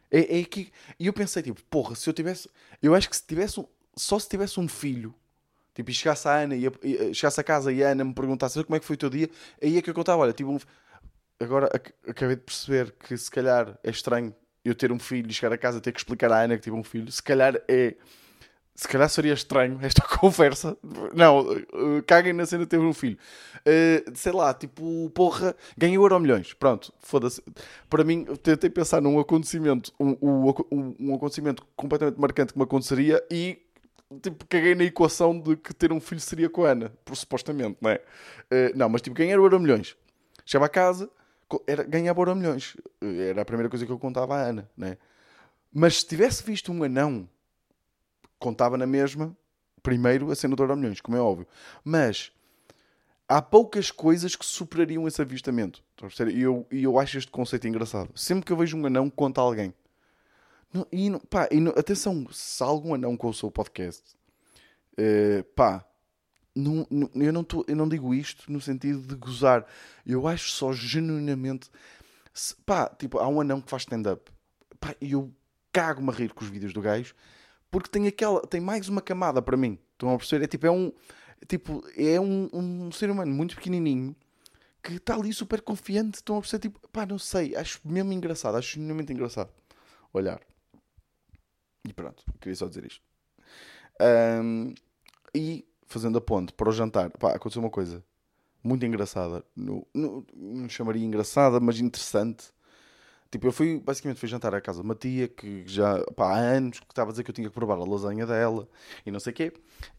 É, 0.09 0.39
é 0.39 0.43
que. 0.45 0.71
E 0.97 1.07
eu 1.07 1.13
pensei, 1.13 1.43
tipo, 1.43 1.61
porra, 1.65 1.93
se 1.93 2.09
eu 2.09 2.13
tivesse. 2.13 2.49
Eu 2.81 2.95
acho 2.95 3.09
que 3.09 3.15
se 3.15 3.25
tivesse. 3.25 3.63
Só 3.97 4.17
se 4.17 4.29
tivesse 4.29 4.59
um 4.61 4.67
filho, 4.67 5.13
tipo, 5.75 5.91
e 5.91 5.93
chegasse 5.93 6.25
a 6.25 6.37
Ana, 6.37 6.55
e, 6.55 6.65
e 6.83 7.13
chegasse 7.13 7.41
a 7.41 7.43
casa 7.43 7.69
e 7.69 7.83
a 7.83 7.89
Ana 7.89 8.05
me 8.05 8.13
perguntasse 8.13 8.63
como 8.63 8.77
é 8.77 8.79
que 8.79 8.85
foi 8.85 8.93
o 8.93 8.97
teu 8.97 9.09
dia, 9.09 9.29
aí 9.61 9.77
é 9.77 9.81
que 9.81 9.89
eu 9.89 9.93
contava, 9.93 10.21
olha, 10.21 10.31
tipo, 10.31 10.49
um... 10.49 10.59
agora 11.37 11.69
acabei 12.07 12.37
de 12.37 12.43
perceber 12.43 12.93
que 12.93 13.17
se 13.17 13.29
calhar 13.29 13.77
é 13.83 13.89
estranho 13.89 14.33
eu 14.63 14.73
ter 14.73 14.89
um 14.93 14.99
filho 14.99 15.29
e 15.29 15.33
chegar 15.33 15.51
a 15.51 15.57
casa 15.57 15.81
ter 15.81 15.91
que 15.91 15.99
explicar 15.99 16.31
à 16.31 16.43
Ana 16.43 16.55
que 16.55 16.63
tive 16.63 16.77
um 16.77 16.83
filho, 16.83 17.11
se 17.11 17.21
calhar 17.21 17.61
é 17.67 17.97
se 18.79 18.87
calhar 18.87 19.09
seria 19.09 19.33
estranho 19.33 19.77
esta 19.81 20.01
conversa. 20.07 20.77
Não, 21.13 21.41
uh, 21.41 22.01
caguem 22.07 22.31
na 22.31 22.45
cena 22.45 22.63
de 22.63 22.69
ter 22.69 22.79
um 22.79 22.93
filho. 22.93 23.17
Uh, 23.57 24.15
sei 24.15 24.31
lá, 24.31 24.53
tipo, 24.53 25.09
porra, 25.09 25.53
ganhei 25.77 25.97
euro 25.97 26.17
milhões. 26.17 26.53
Pronto, 26.53 26.93
foda-se. 26.97 27.43
Para 27.89 28.05
mim, 28.05 28.23
tentei 28.41 28.69
pensar 28.69 29.01
num 29.01 29.19
acontecimento, 29.19 29.91
um, 29.99 30.15
um, 30.21 30.95
um, 30.97 31.15
acontecimento 31.15 31.67
completamente 31.75 32.17
marcante 32.17 32.53
que 32.53 32.57
me 32.57 32.63
aconteceria 32.63 33.21
e 33.29 33.61
tipo, 34.21 34.45
caguei 34.47 34.73
na 34.75 34.85
equação 34.85 35.37
de 35.37 35.57
que 35.57 35.73
ter 35.73 35.91
um 35.91 35.99
filho 35.99 36.21
seria 36.21 36.49
com 36.49 36.63
a 36.63 36.69
Ana, 36.69 36.93
por, 37.03 37.17
supostamente, 37.17 37.77
não 37.81 37.89
é? 37.89 37.95
Uh, 38.45 38.77
não, 38.77 38.87
mas 38.87 39.01
tipo, 39.01 39.13
ganhar 39.13 39.35
euro 39.35 39.59
milhões. 39.59 39.97
Chegava 40.45 40.67
a 40.67 40.69
casa, 40.69 41.09
era, 41.67 41.83
ganhava 41.83 42.21
euro 42.21 42.33
milhões. 42.33 42.77
Era 43.01 43.41
a 43.41 43.45
primeira 43.45 43.69
coisa 43.69 43.85
que 43.85 43.91
eu 43.91 43.99
contava 43.99 44.37
à 44.37 44.41
Ana, 44.41 44.69
não 44.77 44.87
é? 44.87 44.97
Mas 45.73 45.97
se 45.97 46.07
tivesse 46.07 46.41
visto 46.41 46.71
um 46.71 46.81
anão 46.81 47.27
contava 48.39 48.77
na 48.77 48.87
mesma, 48.87 49.35
primeiro, 49.83 50.31
a 50.31 50.35
cena 50.35 50.55
do 50.55 50.75
milhões, 50.75 51.01
como 51.01 51.17
é 51.17 51.21
óbvio. 51.21 51.47
Mas 51.83 52.31
há 53.27 53.41
poucas 53.41 53.91
coisas 53.91 54.35
que 54.35 54.45
superariam 54.45 55.07
esse 55.07 55.21
avistamento. 55.21 55.83
E 56.33 56.41
eu, 56.41 56.65
eu 56.71 56.97
acho 56.97 57.17
este 57.17 57.29
conceito 57.29 57.67
engraçado. 57.67 58.09
Sempre 58.15 58.45
que 58.45 58.51
eu 58.51 58.57
vejo 58.57 58.77
um 58.77 58.85
anão, 58.85 59.09
conta 59.09 59.41
alguém. 59.41 59.73
Não, 60.73 60.87
e, 60.91 61.09
não, 61.09 61.19
pá, 61.19 61.47
e 61.51 61.59
não, 61.59 61.71
atenção, 61.71 62.27
se 62.31 62.61
algum 62.63 62.93
anão 62.93 63.17
com 63.17 63.27
o 63.27 63.33
seu 63.33 63.49
podcast, 63.49 64.03
uh, 64.93 65.43
pá, 65.55 65.83
não- 66.55 66.87
eu, 67.15 67.33
não 67.33 67.43
tô, 67.43 67.65
eu 67.67 67.75
não 67.75 67.89
digo 67.89 68.13
isto 68.13 68.51
no 68.51 68.61
sentido 68.61 69.01
de 69.01 69.15
gozar. 69.15 69.65
Eu 70.05 70.27
acho 70.27 70.51
só 70.51 70.71
genuinamente. 70.71 71.69
se- 72.33 72.55
pá, 72.65 72.87
tipo, 72.87 73.17
há 73.19 73.27
um 73.27 73.41
anão 73.41 73.59
que 73.61 73.69
faz 73.69 73.81
stand-up. 73.83 74.31
Pá, 74.79 74.95
e 75.01 75.11
eu 75.13 75.31
cago-me 75.73 76.09
a 76.09 76.13
rir 76.13 76.33
com 76.33 76.43
os 76.43 76.49
vídeos 76.49 76.71
do 76.73 76.81
gajo 76.81 77.13
porque 77.71 77.89
tem 77.89 78.07
aquela. 78.07 78.41
Tem 78.41 78.61
mais 78.61 78.87
uma 78.89 79.01
camada 79.01 79.41
para 79.41 79.57
mim. 79.57 79.77
Estão 79.93 80.13
a 80.13 80.17
perceber? 80.17 80.45
É 80.45 80.47
tipo, 80.47 80.65
é 80.67 80.71
um. 80.71 80.91
Tipo, 81.47 81.83
é 81.95 82.19
um, 82.19 82.49
um 82.53 82.91
ser 82.91 83.09
humano 83.09 83.31
muito 83.33 83.55
pequenininho 83.55 84.15
que 84.83 84.93
está 84.95 85.15
ali 85.15 85.33
super 85.33 85.61
confiante. 85.61 86.15
Estão 86.17 86.37
a 86.37 86.41
perceber? 86.41 86.63
Tipo, 86.69 86.87
pá, 86.89 87.05
não 87.05 87.19
sei. 87.19 87.55
Acho 87.55 87.79
mesmo 87.85 88.13
engraçado. 88.13 88.57
Acho 88.57 88.73
genuinamente 88.75 89.13
engraçado. 89.13 89.51
Olhar. 90.13 90.41
E 91.87 91.93
pronto, 91.93 92.23
queria 92.39 92.55
só 92.55 92.67
dizer 92.67 92.85
isto. 92.85 93.01
Ahm, 93.99 94.73
e 95.35 95.65
fazendo 95.87 96.17
a 96.17 96.21
ponte 96.21 96.53
para 96.53 96.69
o 96.69 96.71
jantar, 96.71 97.11
pá, 97.17 97.33
aconteceu 97.35 97.61
uma 97.61 97.69
coisa 97.71 98.03
muito 98.63 98.85
engraçada. 98.85 99.45
No, 99.55 99.87
no- 99.93 100.25
não 100.35 100.69
chamaria 100.69 101.05
engraçada, 101.05 101.59
mas 101.59 101.79
interessante. 101.79 102.47
Tipo, 103.31 103.45
eu 103.47 103.51
fui, 103.51 103.79
basicamente, 103.79 104.19
fui 104.19 104.27
jantar 104.27 104.55
à 104.55 104.61
casa 104.61 104.79
de 104.81 104.85
uma 104.85 104.95
tia 104.95 105.27
que 105.27 105.63
já, 105.67 106.03
pá, 106.15 106.33
há 106.33 106.37
anos 106.39 106.79
que 106.79 106.85
estava 106.89 107.09
a 107.09 107.13
dizer 107.13 107.23
que 107.23 107.29
eu 107.29 107.35
tinha 107.35 107.47
que 107.47 107.53
provar 107.53 107.75
a 107.75 107.83
lasanha 107.83 108.25
dela 108.25 108.67
e 109.05 109.11
não 109.11 109.19
sei 109.19 109.31
o 109.31 109.35
quê. 109.35 109.53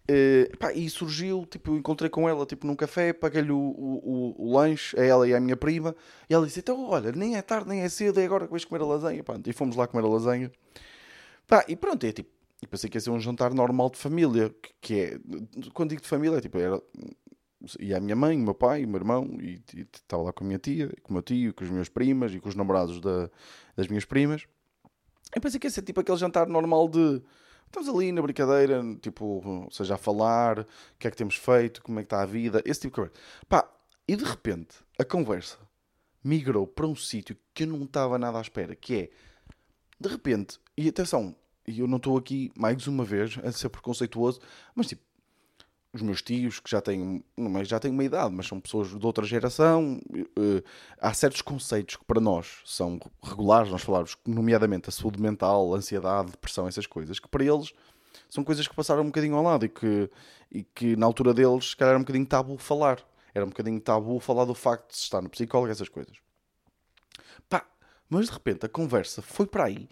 Eh, 0.09 0.51
pá, 0.59 0.73
e 0.73 0.91
surgiu, 0.91 1.47
tipo, 1.47 1.77
encontrei 1.77 2.11
com 2.11 2.29
ela, 2.29 2.45
tipo, 2.45 2.67
num 2.67 2.75
café, 2.75 3.13
paguei-lhe 3.13 3.53
o, 3.53 3.57
o, 3.57 4.35
o, 4.37 4.47
o 4.49 4.53
lanche, 4.59 4.99
a 4.99 5.05
ela 5.05 5.29
e 5.29 5.35
à 5.35 5.39
minha 5.39 5.57
prima, 5.57 5.95
e 6.29 6.35
ela 6.35 6.45
disse, 6.45 6.59
então, 6.59 6.89
olha, 6.89 7.13
nem 7.13 7.37
é 7.37 7.43
tarde, 7.43 7.69
nem 7.69 7.83
é 7.83 7.89
cedo, 7.89 8.19
é 8.19 8.25
agora 8.25 8.47
que 8.47 8.51
vais 8.51 8.65
comer 8.65 8.83
a 8.83 8.87
lasanha, 8.87 9.23
pá. 9.23 9.39
E 9.47 9.53
fomos 9.53 9.77
lá 9.77 9.87
comer 9.87 10.05
a 10.05 10.09
lasanha. 10.09 10.51
Pá, 11.47 11.65
e 11.69 11.77
pronto, 11.77 12.05
é 12.05 12.13
tipo, 12.13 12.31
e 12.61 12.67
pensei 12.67 12.91
que 12.91 12.97
ia 12.97 13.01
ser 13.01 13.11
um 13.11 13.21
jantar 13.21 13.55
normal 13.55 13.91
de 13.91 13.99
família, 13.99 14.51
que, 14.61 14.71
que 14.81 15.01
é, 15.01 15.21
quando 15.73 15.91
digo 15.91 16.03
de 16.03 16.09
família, 16.09 16.39
é 16.39 16.41
tipo, 16.41 16.59
era, 16.59 16.83
e 17.79 17.95
a 17.95 18.01
minha 18.01 18.17
mãe, 18.17 18.37
o 18.37 18.43
meu 18.45 18.55
pai, 18.55 18.85
o 18.85 18.89
meu 18.89 18.99
irmão, 18.99 19.37
e 19.41 19.63
estava 19.95 20.23
lá 20.23 20.33
com 20.33 20.45
a 20.45 20.47
minha 20.47 20.59
tia, 20.59 20.91
com 21.03 21.11
o 21.11 21.13
meu 21.15 21.23
tio, 21.23 21.53
com 21.55 21.65
as 21.65 21.71
minhas 21.71 21.89
primas 21.89 22.33
e 22.33 22.41
com 22.41 22.49
os 22.49 22.55
namorados 22.55 23.01
da- 23.01 23.31
das 23.77 23.89
minhas 23.89 24.05
primas. 24.05 24.47
Eu 25.35 25.41
pensei 25.41 25.61
que 25.61 25.67
ia 25.67 25.71
ser 25.71 25.83
tipo 25.83 26.01
aquele 26.01 26.19
jantar 26.19 26.49
normal 26.49 26.89
de 26.89 27.23
estamos 27.67 27.89
ali 27.89 28.11
na 28.11 28.21
brincadeira, 28.21 28.83
tipo, 29.01 29.25
ou 29.47 29.71
seja, 29.71 29.95
a 29.95 29.99
falar, 29.99 30.61
o 30.61 30.67
que 30.99 31.07
é 31.07 31.11
que 31.11 31.17
temos 31.17 31.37
feito, 31.37 31.83
como 31.83 32.01
é 32.01 32.03
que 32.03 32.07
está 32.07 32.23
a 32.23 32.27
vida, 32.27 32.61
esse 32.65 32.81
tipo 32.81 32.95
de 32.95 33.09
conversa. 33.11 33.21
Pá, 33.49 33.73
e 34.09 34.17
de 34.17 34.25
repente 34.25 34.77
a 34.99 35.05
conversa 35.05 35.57
migrou 36.25 36.67
para 36.67 36.87
um 36.87 36.97
sítio 36.97 37.37
que 37.55 37.63
eu 37.63 37.69
não 37.69 37.85
estava 37.85 38.19
nada 38.19 38.39
à 38.39 38.41
espera, 38.41 38.75
que 38.75 38.95
é 38.95 39.11
de 40.01 40.09
repente, 40.09 40.59
e 40.77 40.89
atenção, 40.89 41.37
e 41.67 41.79
eu 41.79 41.87
não 41.87 41.99
estou 41.99 42.17
aqui 42.17 42.51
mais 42.57 42.87
uma 42.87 43.05
vez 43.05 43.39
a 43.45 43.53
ser 43.53 43.69
preconceituoso, 43.69 44.41
mas 44.75 44.89
tipo, 44.89 45.03
os 45.93 46.03
meus 46.03 46.23
tios 46.23 46.61
que 46.61 46.71
já 46.71 46.81
têm, 46.81 47.25
é, 47.37 47.65
já 47.65 47.81
têm 47.81 47.91
uma 47.91 48.05
idade, 48.05 48.33
mas 48.33 48.47
são 48.47 48.61
pessoas 48.61 48.97
de 48.97 49.05
outra 49.05 49.25
geração, 49.25 50.01
eh, 50.15 50.63
há 51.01 51.13
certos 51.13 51.43
conceitos 51.43 51.97
que 51.97 52.05
para 52.05 52.21
nós 52.21 52.59
são 52.65 53.01
regulares, 53.23 53.71
nós 53.73 53.83
falamos, 53.83 54.17
nomeadamente 54.25 54.89
a 54.89 54.93
saúde 54.93 55.21
mental, 55.21 55.75
a 55.75 55.79
ansiedade, 55.79 56.31
depressão, 56.31 56.69
essas 56.69 56.87
coisas, 56.87 57.19
que 57.19 57.29
para 57.29 57.45
eles 57.45 57.73
são 58.29 58.45
coisas 58.45 58.67
que 58.69 58.75
passaram 58.75 59.03
um 59.03 59.07
bocadinho 59.07 59.35
ao 59.35 59.43
lado 59.43 59.65
e 59.65 59.69
que, 59.69 60.09
e 60.51 60.63
que 60.63 60.97
na 60.97 61.07
altura 61.07 61.35
deles, 61.35 61.71
se 61.71 61.77
calhar, 61.77 61.91
era 61.91 61.99
um 61.99 62.03
bocadinho 62.03 62.27
tabu 62.27 62.57
falar. 62.57 63.03
Era 63.35 63.45
um 63.45 63.49
bocadinho 63.49 63.81
tabu 63.81 64.19
falar 64.21 64.45
do 64.45 64.55
facto 64.55 64.91
de 64.91 64.97
se 64.97 65.05
estar 65.05 65.21
no 65.21 65.29
psicólogo, 65.29 65.71
essas 65.71 65.89
coisas. 65.89 66.17
Pá, 67.49 67.67
mas 68.09 68.27
de 68.27 68.33
repente 68.33 68.67
a 68.67 68.69
conversa 68.69 69.23
foi 69.23 69.47
para 69.47 69.65
aí 69.65 69.89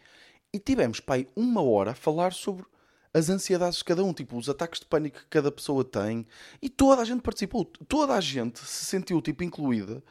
e 0.52 0.58
tivemos, 0.58 1.00
pá, 1.00 1.14
aí 1.14 1.28
uma 1.36 1.62
hora 1.62 1.92
a 1.92 1.94
falar 1.94 2.32
sobre 2.32 2.64
as 3.12 3.30
ansiedades 3.30 3.78
de 3.78 3.84
cada 3.84 4.04
um, 4.04 4.12
tipo, 4.12 4.36
os 4.36 4.48
ataques 4.48 4.80
de 4.80 4.86
pânico 4.86 5.18
que 5.18 5.26
cada 5.26 5.50
pessoa 5.50 5.84
tem 5.84 6.26
e 6.60 6.68
toda 6.68 7.02
a 7.02 7.04
gente 7.04 7.22
participou, 7.22 7.64
toda 7.64 8.14
a 8.14 8.20
gente 8.20 8.58
se 8.60 8.84
sentiu, 8.84 9.20
tipo, 9.22 9.42
incluída 9.42 10.02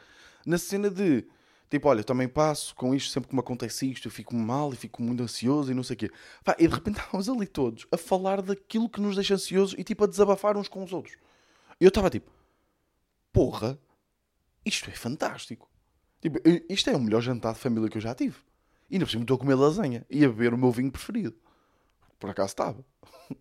na 0.44 0.58
cena 0.58 0.90
de, 0.90 1.24
tipo, 1.70 1.88
olha, 1.88 2.02
também 2.02 2.28
passo 2.28 2.74
com 2.74 2.94
isto, 2.94 3.10
sempre 3.10 3.28
que 3.28 3.34
me 3.34 3.40
acontece 3.40 3.90
isto, 3.90 4.08
eu 4.08 4.12
fico 4.12 4.34
mal 4.34 4.72
e 4.72 4.76
fico 4.76 5.02
muito 5.02 5.22
ansioso 5.22 5.70
e 5.70 5.74
não 5.74 5.82
sei 5.82 5.94
o 5.94 5.98
quê. 5.98 6.10
E 6.58 6.66
de 6.66 6.74
repente 6.74 6.98
estávamos 7.00 7.28
ali 7.28 7.46
todos 7.46 7.86
a 7.92 7.96
falar 7.96 8.42
daquilo 8.42 8.88
que 8.88 9.00
nos 9.00 9.14
deixa 9.14 9.34
ansiosos 9.34 9.78
e, 9.78 9.84
tipo, 9.84 10.04
a 10.04 10.06
desabafar 10.06 10.56
uns 10.56 10.68
com 10.68 10.82
os 10.82 10.92
outros. 10.92 11.16
E 11.80 11.84
eu 11.84 11.88
estava 11.88 12.10
tipo, 12.10 12.30
porra, 13.32 13.78
isto 14.64 14.90
é 14.90 14.94
fantástico. 14.94 15.70
Tipo, 16.20 16.40
isto 16.68 16.90
é 16.90 16.96
o 16.96 17.00
melhor 17.00 17.20
jantar 17.20 17.54
de 17.54 17.60
família 17.60 17.88
que 17.88 17.96
eu 17.96 18.02
já 18.02 18.14
tive. 18.14 18.36
E 18.90 18.94
ainda 18.94 19.04
por 19.04 19.10
cima 19.10 19.22
estou 19.22 19.36
a 19.36 19.38
comer 19.38 19.54
lasanha 19.54 20.04
e 20.10 20.24
a 20.24 20.28
beber 20.28 20.54
o 20.54 20.58
meu 20.58 20.72
vinho 20.72 20.90
preferido. 20.90 21.36
Por 22.18 22.30
acaso 22.30 22.48
estava. 22.48 22.84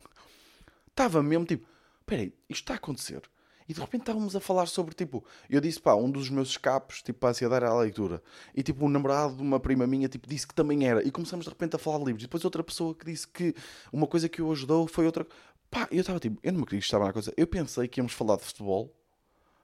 Estava 0.89 1.21
mesmo 1.21 1.45
tipo, 1.45 1.67
peraí, 2.07 2.33
isto 2.49 2.63
está 2.63 2.73
a 2.73 2.77
acontecer. 2.77 3.21
E 3.69 3.73
de 3.73 3.79
repente 3.81 4.01
estávamos 4.01 4.35
a 4.35 4.39
falar 4.39 4.65
sobre, 4.65 4.95
tipo, 4.95 5.23
eu 5.49 5.59
disse, 5.59 5.79
pá, 5.79 5.93
um 5.93 6.09
dos 6.09 6.29
meus 6.29 6.49
escapes, 6.49 7.01
tipo, 7.01 7.19
para 7.19 7.29
a 7.29 7.31
ansiedade 7.31 7.65
era 7.65 7.73
a 7.73 7.79
leitura. 7.79 8.23
E, 8.55 8.63
tipo, 8.63 8.85
o 8.85 8.89
namorado 8.89 9.35
de 9.35 9.41
uma 9.41 9.59
prima 9.59 9.85
minha, 9.85 10.07
tipo, 10.07 10.27
disse 10.27 10.47
que 10.47 10.55
também 10.55 10.87
era. 10.87 11.05
E 11.05 11.11
começamos 11.11 11.45
de 11.45 11.49
repente 11.49 11.75
a 11.75 11.79
falar 11.79 11.99
de 11.99 12.05
livros. 12.05 12.23
E 12.23 12.27
depois 12.27 12.45
outra 12.45 12.63
pessoa 12.63 12.95
que 12.95 13.05
disse 13.05 13.27
que 13.27 13.53
uma 13.91 14.07
coisa 14.07 14.29
que 14.29 14.41
o 14.41 14.51
ajudou 14.51 14.87
foi 14.87 15.05
outra. 15.05 15.27
Pá, 15.69 15.87
eu 15.91 15.99
estava 15.99 16.19
tipo, 16.19 16.39
eu 16.41 16.51
não 16.53 16.59
me 16.59 16.63
acredito 16.63 16.83
que 16.83 16.87
estava 16.87 17.05
na 17.05 17.13
coisa. 17.13 17.33
Eu 17.35 17.45
pensei 17.45 17.87
que 17.89 17.99
íamos 17.99 18.13
falar 18.13 18.37
de 18.37 18.43
futebol. 18.43 18.95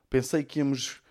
Pensei 0.09 0.43
que 0.43 0.59
íamos 0.59 1.01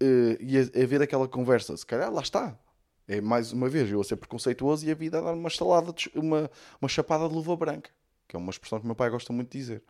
eh, 0.00 0.36
ia 0.40 0.70
haver 0.82 1.00
aquela 1.02 1.26
conversa. 1.26 1.74
Se 1.76 1.86
calhar 1.86 2.12
lá 2.12 2.20
está. 2.20 2.58
É 3.06 3.20
mais 3.20 3.52
uma 3.52 3.68
vez 3.68 3.90
eu 3.90 4.00
a 4.00 4.04
ser 4.04 4.16
preconceituoso 4.16 4.86
e 4.86 4.90
a 4.90 4.94
vida 4.94 5.18
a 5.18 5.20
dar 5.22 5.34
uma 5.34 5.50
salada, 5.50 5.92
de, 5.92 6.10
uma, 6.14 6.50
uma 6.80 6.88
chapada 6.88 7.28
de 7.28 7.34
luva 7.34 7.54
branca, 7.56 7.90
que 8.26 8.34
é 8.34 8.38
uma 8.38 8.50
expressão 8.50 8.80
que 8.80 8.86
meu 8.86 8.94
pai 8.94 9.10
gosta 9.10 9.32
muito 9.32 9.50
de 9.52 9.58
dizer. 9.58 9.82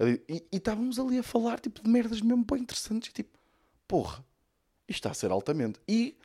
E, 0.00 0.44
e 0.50 0.56
estávamos 0.56 0.98
ali 0.98 1.18
a 1.18 1.22
falar 1.22 1.58
tipo, 1.60 1.82
de 1.82 1.90
merdas 1.90 2.20
mesmo 2.20 2.44
bem 2.44 2.62
interessantes 2.62 3.10
e 3.10 3.12
tipo, 3.12 3.36
porra, 3.86 4.24
isto 4.88 5.00
está 5.00 5.10
a 5.10 5.14
ser 5.14 5.30
altamente. 5.30 5.78
E 5.86 6.16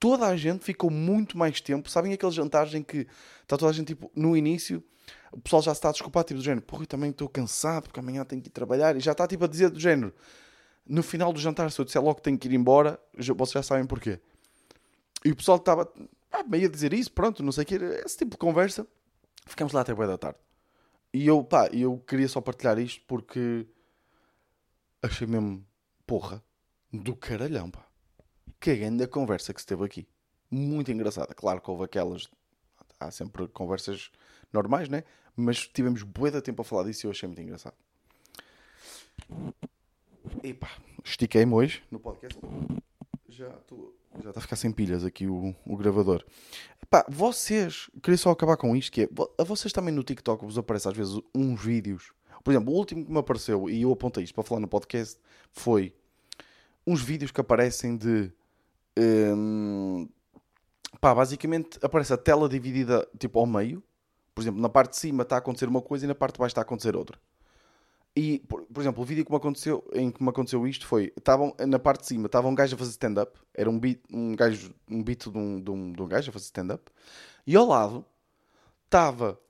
toda 0.00 0.26
a 0.26 0.36
gente 0.36 0.64
ficou 0.64 0.90
muito 0.90 1.36
mais 1.38 1.60
tempo. 1.60 1.88
Sabem 1.90 2.12
aqueles 2.12 2.34
jantares 2.34 2.74
em 2.74 2.82
que 2.82 3.06
está 3.42 3.56
toda 3.56 3.70
a 3.70 3.72
gente 3.72 3.88
tipo, 3.88 4.10
no 4.16 4.36
início, 4.36 4.82
o 5.30 5.38
pessoal 5.40 5.62
já 5.62 5.72
está 5.72 5.90
a 5.90 5.92
desculpar, 5.92 6.24
tipo, 6.24 6.40
do 6.40 6.44
género, 6.44 6.62
porra, 6.62 6.82
eu 6.82 6.86
também 6.86 7.10
estou 7.10 7.28
cansado 7.28 7.84
porque 7.84 8.00
amanhã 8.00 8.24
tenho 8.24 8.40
que 8.42 8.48
ir 8.48 8.50
trabalhar 8.52 8.96
e 8.96 9.00
já 9.00 9.12
está 9.12 9.26
tipo 9.28 9.44
a 9.44 9.48
dizer 9.48 9.70
do 9.70 9.78
género. 9.78 10.12
No 10.86 11.02
final 11.02 11.32
do 11.32 11.38
jantar, 11.38 11.70
se 11.70 11.78
eu 11.80 11.84
disser 11.84 12.02
logo 12.02 12.16
que 12.16 12.22
tenho 12.22 12.38
que 12.38 12.48
ir 12.48 12.54
embora, 12.54 12.98
já- 13.18 13.34
vocês 13.34 13.52
já 13.52 13.62
sabem 13.62 13.86
porquê. 13.86 14.18
E 15.24 15.30
o 15.32 15.36
pessoal 15.36 15.58
estava 15.58 15.92
ah, 16.30 16.42
meio 16.44 16.68
a 16.68 16.70
dizer 16.70 16.92
isso, 16.92 17.10
pronto, 17.12 17.42
não 17.42 17.52
sei 17.52 17.64
o 17.64 17.66
que, 17.66 17.74
esse 17.74 18.18
tipo 18.18 18.32
de 18.32 18.36
conversa. 18.36 18.86
Ficamos 19.46 19.72
lá 19.72 19.80
até 19.80 19.94
boa 19.94 20.06
da 20.06 20.18
tarde. 20.18 20.38
E 21.12 21.26
eu, 21.26 21.42
pá, 21.42 21.68
eu 21.72 21.98
queria 22.06 22.28
só 22.28 22.40
partilhar 22.40 22.78
isto 22.78 23.02
porque 23.06 23.66
achei 25.02 25.26
mesmo, 25.26 25.66
porra, 26.06 26.42
do 26.92 27.16
caralhão, 27.16 27.70
pá. 27.70 27.86
Que 28.60 28.76
grande 28.76 29.04
a 29.04 29.08
conversa 29.08 29.54
que 29.54 29.60
se 29.60 29.66
teve 29.66 29.84
aqui. 29.84 30.06
Muito 30.50 30.90
engraçada. 30.90 31.34
Claro 31.34 31.60
que 31.60 31.70
houve 31.70 31.84
aquelas, 31.84 32.28
há 32.98 33.10
sempre 33.10 33.48
conversas 33.48 34.10
normais, 34.52 34.88
né? 34.88 35.04
Mas 35.36 35.66
tivemos 35.66 36.02
bué 36.02 36.30
de 36.30 36.42
tempo 36.42 36.62
a 36.62 36.64
falar 36.64 36.84
disso 36.84 37.04
e 37.04 37.06
eu 37.06 37.10
achei 37.10 37.26
muito 37.26 37.40
engraçado. 37.40 37.76
E 40.42 40.52
pá, 40.52 40.70
estiquei-me 41.04 41.54
hoje 41.54 41.82
no 41.90 42.00
podcast. 42.00 42.38
Já 43.38 43.50
estou 43.50 43.94
já 44.20 44.30
está 44.30 44.40
a 44.40 44.42
ficar 44.42 44.56
sem 44.56 44.72
pilhas 44.72 45.04
aqui 45.04 45.28
o, 45.28 45.54
o 45.64 45.76
gravador. 45.76 46.24
Pá, 46.90 47.06
vocês, 47.08 47.88
queria 48.02 48.18
só 48.18 48.32
acabar 48.32 48.56
com 48.56 48.74
isto, 48.74 48.90
que 48.90 49.02
é, 49.02 49.08
a 49.38 49.44
vocês 49.44 49.72
também 49.72 49.94
no 49.94 50.02
TikTok 50.02 50.44
vos 50.44 50.58
aparece 50.58 50.88
às 50.88 50.96
vezes 50.96 51.20
uns 51.32 51.62
vídeos. 51.62 52.12
Por 52.42 52.50
exemplo, 52.50 52.74
o 52.74 52.76
último 52.76 53.04
que 53.04 53.12
me 53.12 53.18
apareceu, 53.18 53.70
e 53.70 53.82
eu 53.82 53.92
apontei 53.92 54.24
isto 54.24 54.34
para 54.34 54.42
falar 54.42 54.60
no 54.60 54.66
podcast, 54.66 55.20
foi 55.52 55.94
uns 56.84 57.00
vídeos 57.00 57.30
que 57.30 57.40
aparecem 57.40 57.96
de... 57.96 58.32
hum, 58.98 60.08
pá, 61.00 61.14
basicamente 61.14 61.78
aparece 61.80 62.12
a 62.12 62.16
tela 62.16 62.48
dividida 62.48 63.06
tipo 63.20 63.38
ao 63.38 63.46
meio. 63.46 63.80
Por 64.34 64.42
exemplo, 64.42 64.60
na 64.60 64.68
parte 64.68 64.90
de 64.90 64.96
cima 64.96 65.22
está 65.22 65.36
a 65.36 65.38
acontecer 65.38 65.68
uma 65.68 65.80
coisa 65.80 66.06
e 66.06 66.08
na 66.08 66.14
parte 66.14 66.34
de 66.34 66.38
baixo 66.40 66.50
está 66.50 66.62
a 66.62 66.62
acontecer 66.62 66.96
outra. 66.96 67.20
E, 68.18 68.40
por, 68.40 68.62
por 68.62 68.80
exemplo, 68.80 69.00
o 69.00 69.06
vídeo 69.06 69.24
que 69.24 69.30
me 69.30 69.36
aconteceu, 69.36 69.88
em 69.92 70.10
que 70.10 70.20
me 70.20 70.28
aconteceu 70.28 70.66
isto 70.66 70.84
foi: 70.88 71.12
estavam 71.16 71.54
na 71.68 71.78
parte 71.78 72.00
de 72.00 72.08
cima, 72.08 72.26
estava 72.26 72.48
um 72.48 72.54
gajo 72.54 72.74
a 72.74 72.78
fazer 72.78 72.90
stand-up, 72.90 73.38
era 73.54 73.70
um 73.70 73.78
beat, 73.78 74.00
um 74.12 74.34
gajo, 74.34 74.74
um 74.90 75.04
beat 75.04 75.30
de 75.30 75.38
um, 75.38 75.60
de 75.60 75.70
um, 75.70 75.92
de 75.92 76.02
um 76.02 76.08
gajo 76.08 76.28
a 76.28 76.32
fazer 76.32 76.46
stand-up, 76.46 76.90
e 77.46 77.54
ao 77.54 77.64
lado 77.64 78.04
estava 78.86 79.40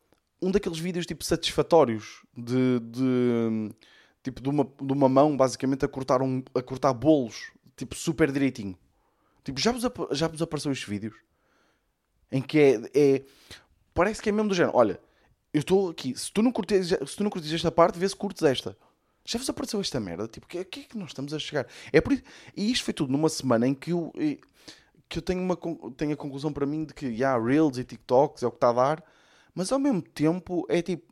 um 0.42 0.50
daqueles 0.50 0.78
vídeos 0.78 1.06
tipo 1.06 1.24
satisfatórios 1.24 2.26
de, 2.36 2.78
de 2.80 3.74
tipo 4.22 4.42
de 4.42 4.50
uma, 4.50 4.64
de 4.64 4.92
uma 4.92 5.08
mão 5.08 5.34
basicamente 5.34 5.86
a 5.86 5.88
cortar, 5.88 6.20
um, 6.20 6.42
a 6.54 6.60
cortar 6.60 6.92
bolos, 6.92 7.50
tipo 7.74 7.94
super 7.94 8.30
direitinho. 8.30 8.76
Tipo, 9.44 9.58
já 9.58 9.72
vos, 9.72 9.82
já 10.12 10.28
vos 10.28 10.42
apareceu 10.42 10.70
estes 10.70 10.86
vídeos? 10.86 11.14
Em 12.30 12.42
que 12.42 12.58
é, 12.58 12.90
é- 12.94 13.24
Parece 13.94 14.20
que 14.20 14.28
é 14.28 14.32
mesmo 14.32 14.50
do 14.50 14.54
género. 14.54 14.76
Olha, 14.76 15.00
eu 15.52 15.60
estou 15.60 15.90
aqui. 15.90 16.16
Se 16.18 16.32
tu 16.32 16.42
não 16.42 16.52
curtes, 16.52 16.88
se 16.88 17.16
tu 17.16 17.22
não 17.24 17.30
curtes 17.30 17.52
esta 17.52 17.70
parte, 17.70 17.98
vê 17.98 18.08
se 18.08 18.16
curtes 18.16 18.42
esta. 18.42 18.76
Já 19.24 19.38
vos 19.38 19.48
apareceu 19.50 19.80
esta 19.80 20.00
merda? 20.00 20.26
Tipo, 20.28 20.46
que, 20.46 20.64
que 20.64 20.80
é 20.80 20.82
que 20.84 20.98
nós 20.98 21.08
estamos 21.10 21.34
a 21.34 21.38
chegar? 21.38 21.66
É 21.92 22.00
por 22.00 22.12
isso, 22.12 22.22
e 22.56 22.70
isto 22.72 22.84
foi 22.84 22.94
tudo 22.94 23.12
numa 23.12 23.28
semana 23.28 23.66
em 23.68 23.74
que 23.74 23.92
eu, 23.92 24.12
que 25.08 25.18
eu 25.18 25.22
tenho, 25.22 25.40
uma, 25.42 25.56
tenho 25.96 26.12
a 26.12 26.16
conclusão 26.16 26.52
para 26.52 26.64
mim 26.66 26.84
de 26.84 26.94
que, 26.94 27.06
yeah, 27.06 27.42
Reels 27.42 27.76
e 27.78 27.84
TikToks 27.84 28.42
é 28.42 28.46
o 28.46 28.50
que 28.50 28.56
está 28.56 28.70
a 28.70 28.72
dar, 28.72 29.04
mas 29.54 29.70
ao 29.72 29.78
mesmo 29.78 30.00
tempo 30.02 30.64
é 30.68 30.80
tipo, 30.82 31.06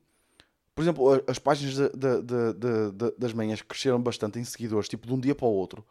Por 0.74 0.82
exemplo, 0.82 1.24
as 1.26 1.38
páginas 1.38 1.74
de- 1.76 1.88
de- 2.22 2.92
de- 2.92 3.14
das 3.18 3.32
manhãs 3.32 3.62
cresceram 3.62 3.98
bastante 4.00 4.38
em 4.38 4.44
seguidores, 4.44 4.88
tipo, 4.90 5.06
de 5.06 5.12
um 5.14 5.18
dia 5.18 5.34
para 5.34 5.46
o 5.46 5.50
outro. 5.50 5.82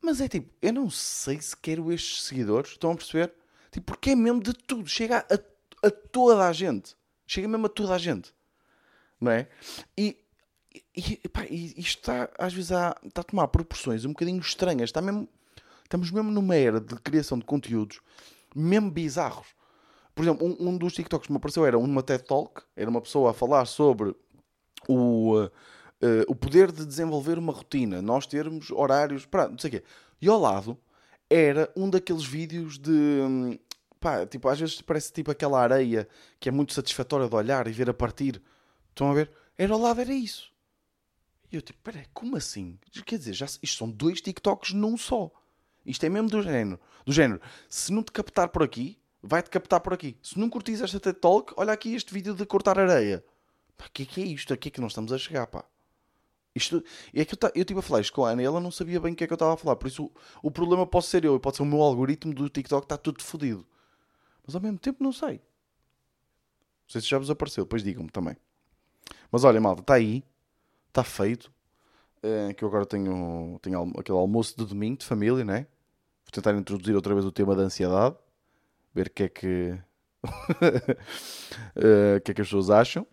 Mas 0.00 0.20
é 0.20 0.28
tipo, 0.28 0.48
eu 0.62 0.72
não 0.72 0.90
sei 0.90 1.40
se 1.40 1.56
quero 1.56 1.90
estes 1.92 2.24
seguidores, 2.24 2.72
estão 2.72 2.92
a 2.92 2.94
perceber? 2.96 3.32
Tipo, 3.70 3.86
porque 3.86 4.10
é 4.10 4.14
mesmo 4.14 4.42
de 4.42 4.52
tudo, 4.52 4.86
chega 4.88 5.24
a, 5.30 5.86
a 5.86 5.90
toda 5.90 6.46
a 6.46 6.52
gente. 6.52 6.96
Chega 7.28 7.46
mesmo 7.46 7.66
a 7.66 7.68
toda 7.68 7.94
a 7.94 7.98
gente. 7.98 8.34
Não 9.20 9.30
é? 9.30 9.48
E, 9.96 10.16
e, 10.96 11.20
isto 11.76 12.00
está, 12.00 12.28
às 12.36 12.52
vezes, 12.52 12.72
a, 12.72 12.96
está 13.04 13.20
a 13.20 13.24
tomar 13.24 13.46
proporções 13.48 14.04
um 14.04 14.08
bocadinho 14.08 14.40
estranhas. 14.40 14.88
Está 14.88 15.00
mesmo, 15.00 15.28
estamos 15.84 16.10
mesmo 16.10 16.32
numa 16.32 16.56
era 16.56 16.80
de 16.80 16.96
criação 16.96 17.38
de 17.38 17.44
conteúdos 17.44 18.00
mesmo 18.54 18.90
bizarros. 18.90 19.46
Por 20.14 20.22
exemplo, 20.22 20.46
um, 20.46 20.68
um 20.68 20.76
dos 20.76 20.94
TikToks 20.94 21.26
que 21.26 21.32
me 21.32 21.36
apareceu 21.36 21.64
era 21.64 21.78
uma 21.78 22.02
TED 22.02 22.24
Talk, 22.24 22.62
era 22.74 22.90
uma 22.90 23.00
pessoa 23.00 23.30
a 23.30 23.34
falar 23.34 23.64
sobre 23.66 24.14
o, 24.88 25.36
uh, 25.36 25.44
uh, 25.44 25.50
o 26.26 26.34
poder 26.34 26.72
de 26.72 26.84
desenvolver 26.84 27.38
uma 27.38 27.52
rotina, 27.52 28.02
nós 28.02 28.26
termos 28.26 28.70
horários, 28.70 29.24
pá, 29.26 29.48
não 29.48 29.58
sei 29.58 29.68
o 29.68 29.70
quê. 29.74 29.84
E 30.20 30.28
ao 30.28 30.40
lado 30.40 30.76
era 31.30 31.70
um 31.76 31.88
daqueles 31.88 32.24
vídeos 32.24 32.78
de. 32.78 33.60
Pá, 34.00 34.26
tipo, 34.26 34.48
às 34.48 34.58
vezes 34.60 34.80
parece 34.80 35.12
tipo 35.12 35.30
aquela 35.30 35.60
areia 35.60 36.08
que 36.38 36.48
é 36.48 36.52
muito 36.52 36.72
satisfatória 36.72 37.28
de 37.28 37.34
olhar 37.34 37.66
e 37.66 37.72
ver 37.72 37.90
a 37.90 37.94
partir. 37.94 38.40
Estão 38.90 39.10
a 39.10 39.14
ver? 39.14 39.30
Era 39.56 39.72
ao 39.74 39.80
lado, 39.80 40.00
era 40.00 40.12
isso. 40.12 40.52
E 41.50 41.56
eu 41.56 41.62
tipo, 41.62 41.78
peraí, 41.82 42.06
como 42.12 42.36
assim? 42.36 42.78
Quer 43.06 43.18
dizer, 43.18 43.32
já, 43.32 43.46
isto 43.46 43.78
são 43.78 43.90
dois 43.90 44.20
TikToks 44.20 44.72
num 44.72 44.96
só. 44.96 45.30
Isto 45.84 46.04
é 46.04 46.08
mesmo 46.08 46.28
do 46.28 46.42
género. 46.42 46.78
Do 47.04 47.12
género, 47.12 47.40
se 47.68 47.90
não 47.92 48.02
te 48.02 48.12
captar 48.12 48.50
por 48.50 48.62
aqui, 48.62 48.98
vai-te 49.22 49.48
captar 49.50 49.80
por 49.80 49.94
aqui. 49.94 50.16
Se 50.22 50.38
não 50.38 50.50
curtis 50.50 50.80
esta 50.80 51.00
TED 51.00 51.18
Talk, 51.18 51.54
olha 51.56 51.72
aqui 51.72 51.94
este 51.94 52.12
vídeo 52.12 52.34
de 52.34 52.44
cortar 52.44 52.78
areia. 52.78 53.24
Pá, 53.76 53.86
o 53.86 53.90
que 53.92 54.02
é 54.02 54.06
que 54.06 54.22
é 54.22 54.26
isto? 54.26 54.52
Aqui 54.52 54.68
é 54.68 54.70
que 54.70 54.80
nós 54.80 54.92
estamos 54.92 55.12
a 55.12 55.18
chegar, 55.18 55.46
pá. 55.46 55.64
Isto, 56.54 56.82
é 57.14 57.24
que 57.24 57.34
eu, 57.34 57.38
ta- 57.38 57.52
eu 57.54 57.64
tive 57.64 57.80
a 57.80 57.82
falar 57.82 58.00
isto 58.00 58.12
com 58.12 58.24
a 58.24 58.30
Ana 58.30 58.42
e 58.42 58.44
ela 58.44 58.60
não 58.60 58.70
sabia 58.70 59.00
bem 59.00 59.12
o 59.12 59.16
que 59.16 59.24
é 59.24 59.26
que 59.26 59.32
eu 59.32 59.36
estava 59.36 59.54
a 59.54 59.56
falar. 59.56 59.76
Por 59.76 59.86
isso 59.86 60.04
o, 60.04 60.12
o 60.48 60.50
problema 60.50 60.86
pode 60.86 61.06
ser 61.06 61.24
eu 61.24 61.36
e 61.36 61.40
pode 61.40 61.56
ser 61.56 61.62
o 61.62 61.66
meu 61.66 61.80
algoritmo 61.80 62.34
do 62.34 62.48
TikTok 62.48 62.84
está 62.84 62.96
tudo 62.98 63.22
fodido. 63.22 63.66
Mas 64.48 64.54
ao 64.54 64.62
mesmo 64.62 64.78
tempo 64.78 65.04
não 65.04 65.12
sei. 65.12 65.34
Não 65.34 66.88
sei 66.88 67.02
se 67.02 67.06
já 67.06 67.18
vos 67.18 67.28
apareceu, 67.28 67.64
depois 67.64 67.82
digam-me 67.82 68.08
também. 68.08 68.34
Mas 69.30 69.44
olha, 69.44 69.60
malta, 69.60 69.82
está 69.82 69.92
aí, 69.92 70.24
está 70.88 71.04
feito. 71.04 71.52
Eh, 72.22 72.54
que 72.54 72.64
eu 72.64 72.68
agora 72.68 72.86
tenho, 72.86 73.58
tenho 73.60 73.92
aquele 73.98 74.16
almoço 74.16 74.56
de 74.56 74.64
domingo 74.64 74.96
de 74.96 75.04
família, 75.04 75.44
né? 75.44 75.66
Vou 76.24 76.32
tentar 76.32 76.54
introduzir 76.54 76.96
outra 76.96 77.12
vez 77.12 77.26
o 77.26 77.30
tema 77.30 77.54
da 77.54 77.62
ansiedade, 77.62 78.16
ver 78.94 79.08
o 79.08 79.10
que 79.10 79.24
é 79.24 79.28
que. 79.28 79.78
eh, 81.76 82.16
o 82.16 82.20
que 82.22 82.30
é 82.30 82.34
que 82.34 82.40
as 82.40 82.46
pessoas 82.46 82.70
acham. 82.70 83.06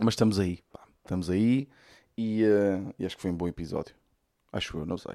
Mas 0.00 0.14
estamos 0.14 0.40
aí, 0.40 0.64
estamos 1.04 1.30
aí 1.30 1.68
e, 2.18 2.42
eh, 2.42 2.94
e 2.98 3.06
acho 3.06 3.14
que 3.14 3.22
foi 3.22 3.30
um 3.30 3.36
bom 3.36 3.46
episódio. 3.46 3.94
Acho 4.52 4.78
eu, 4.78 4.84
não 4.84 4.98
sei. 4.98 5.14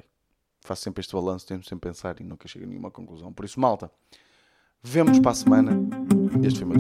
Faço 0.62 0.84
sempre 0.84 1.02
este 1.02 1.14
balanço, 1.14 1.46
tento 1.46 1.68
sempre 1.68 1.90
pensar 1.90 2.22
e 2.22 2.24
nunca 2.24 2.48
chego 2.48 2.64
a 2.64 2.68
nenhuma 2.70 2.90
conclusão. 2.90 3.34
Por 3.34 3.44
isso, 3.44 3.60
malta, 3.60 3.92
Vemos 4.84 5.20
para 5.20 5.32
a 5.32 5.36
semana. 5.36 5.72
Este 6.44 6.60
foi 6.60 6.68
o 6.68 6.70
meu 6.70 6.78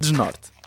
desnorte. 0.00 0.57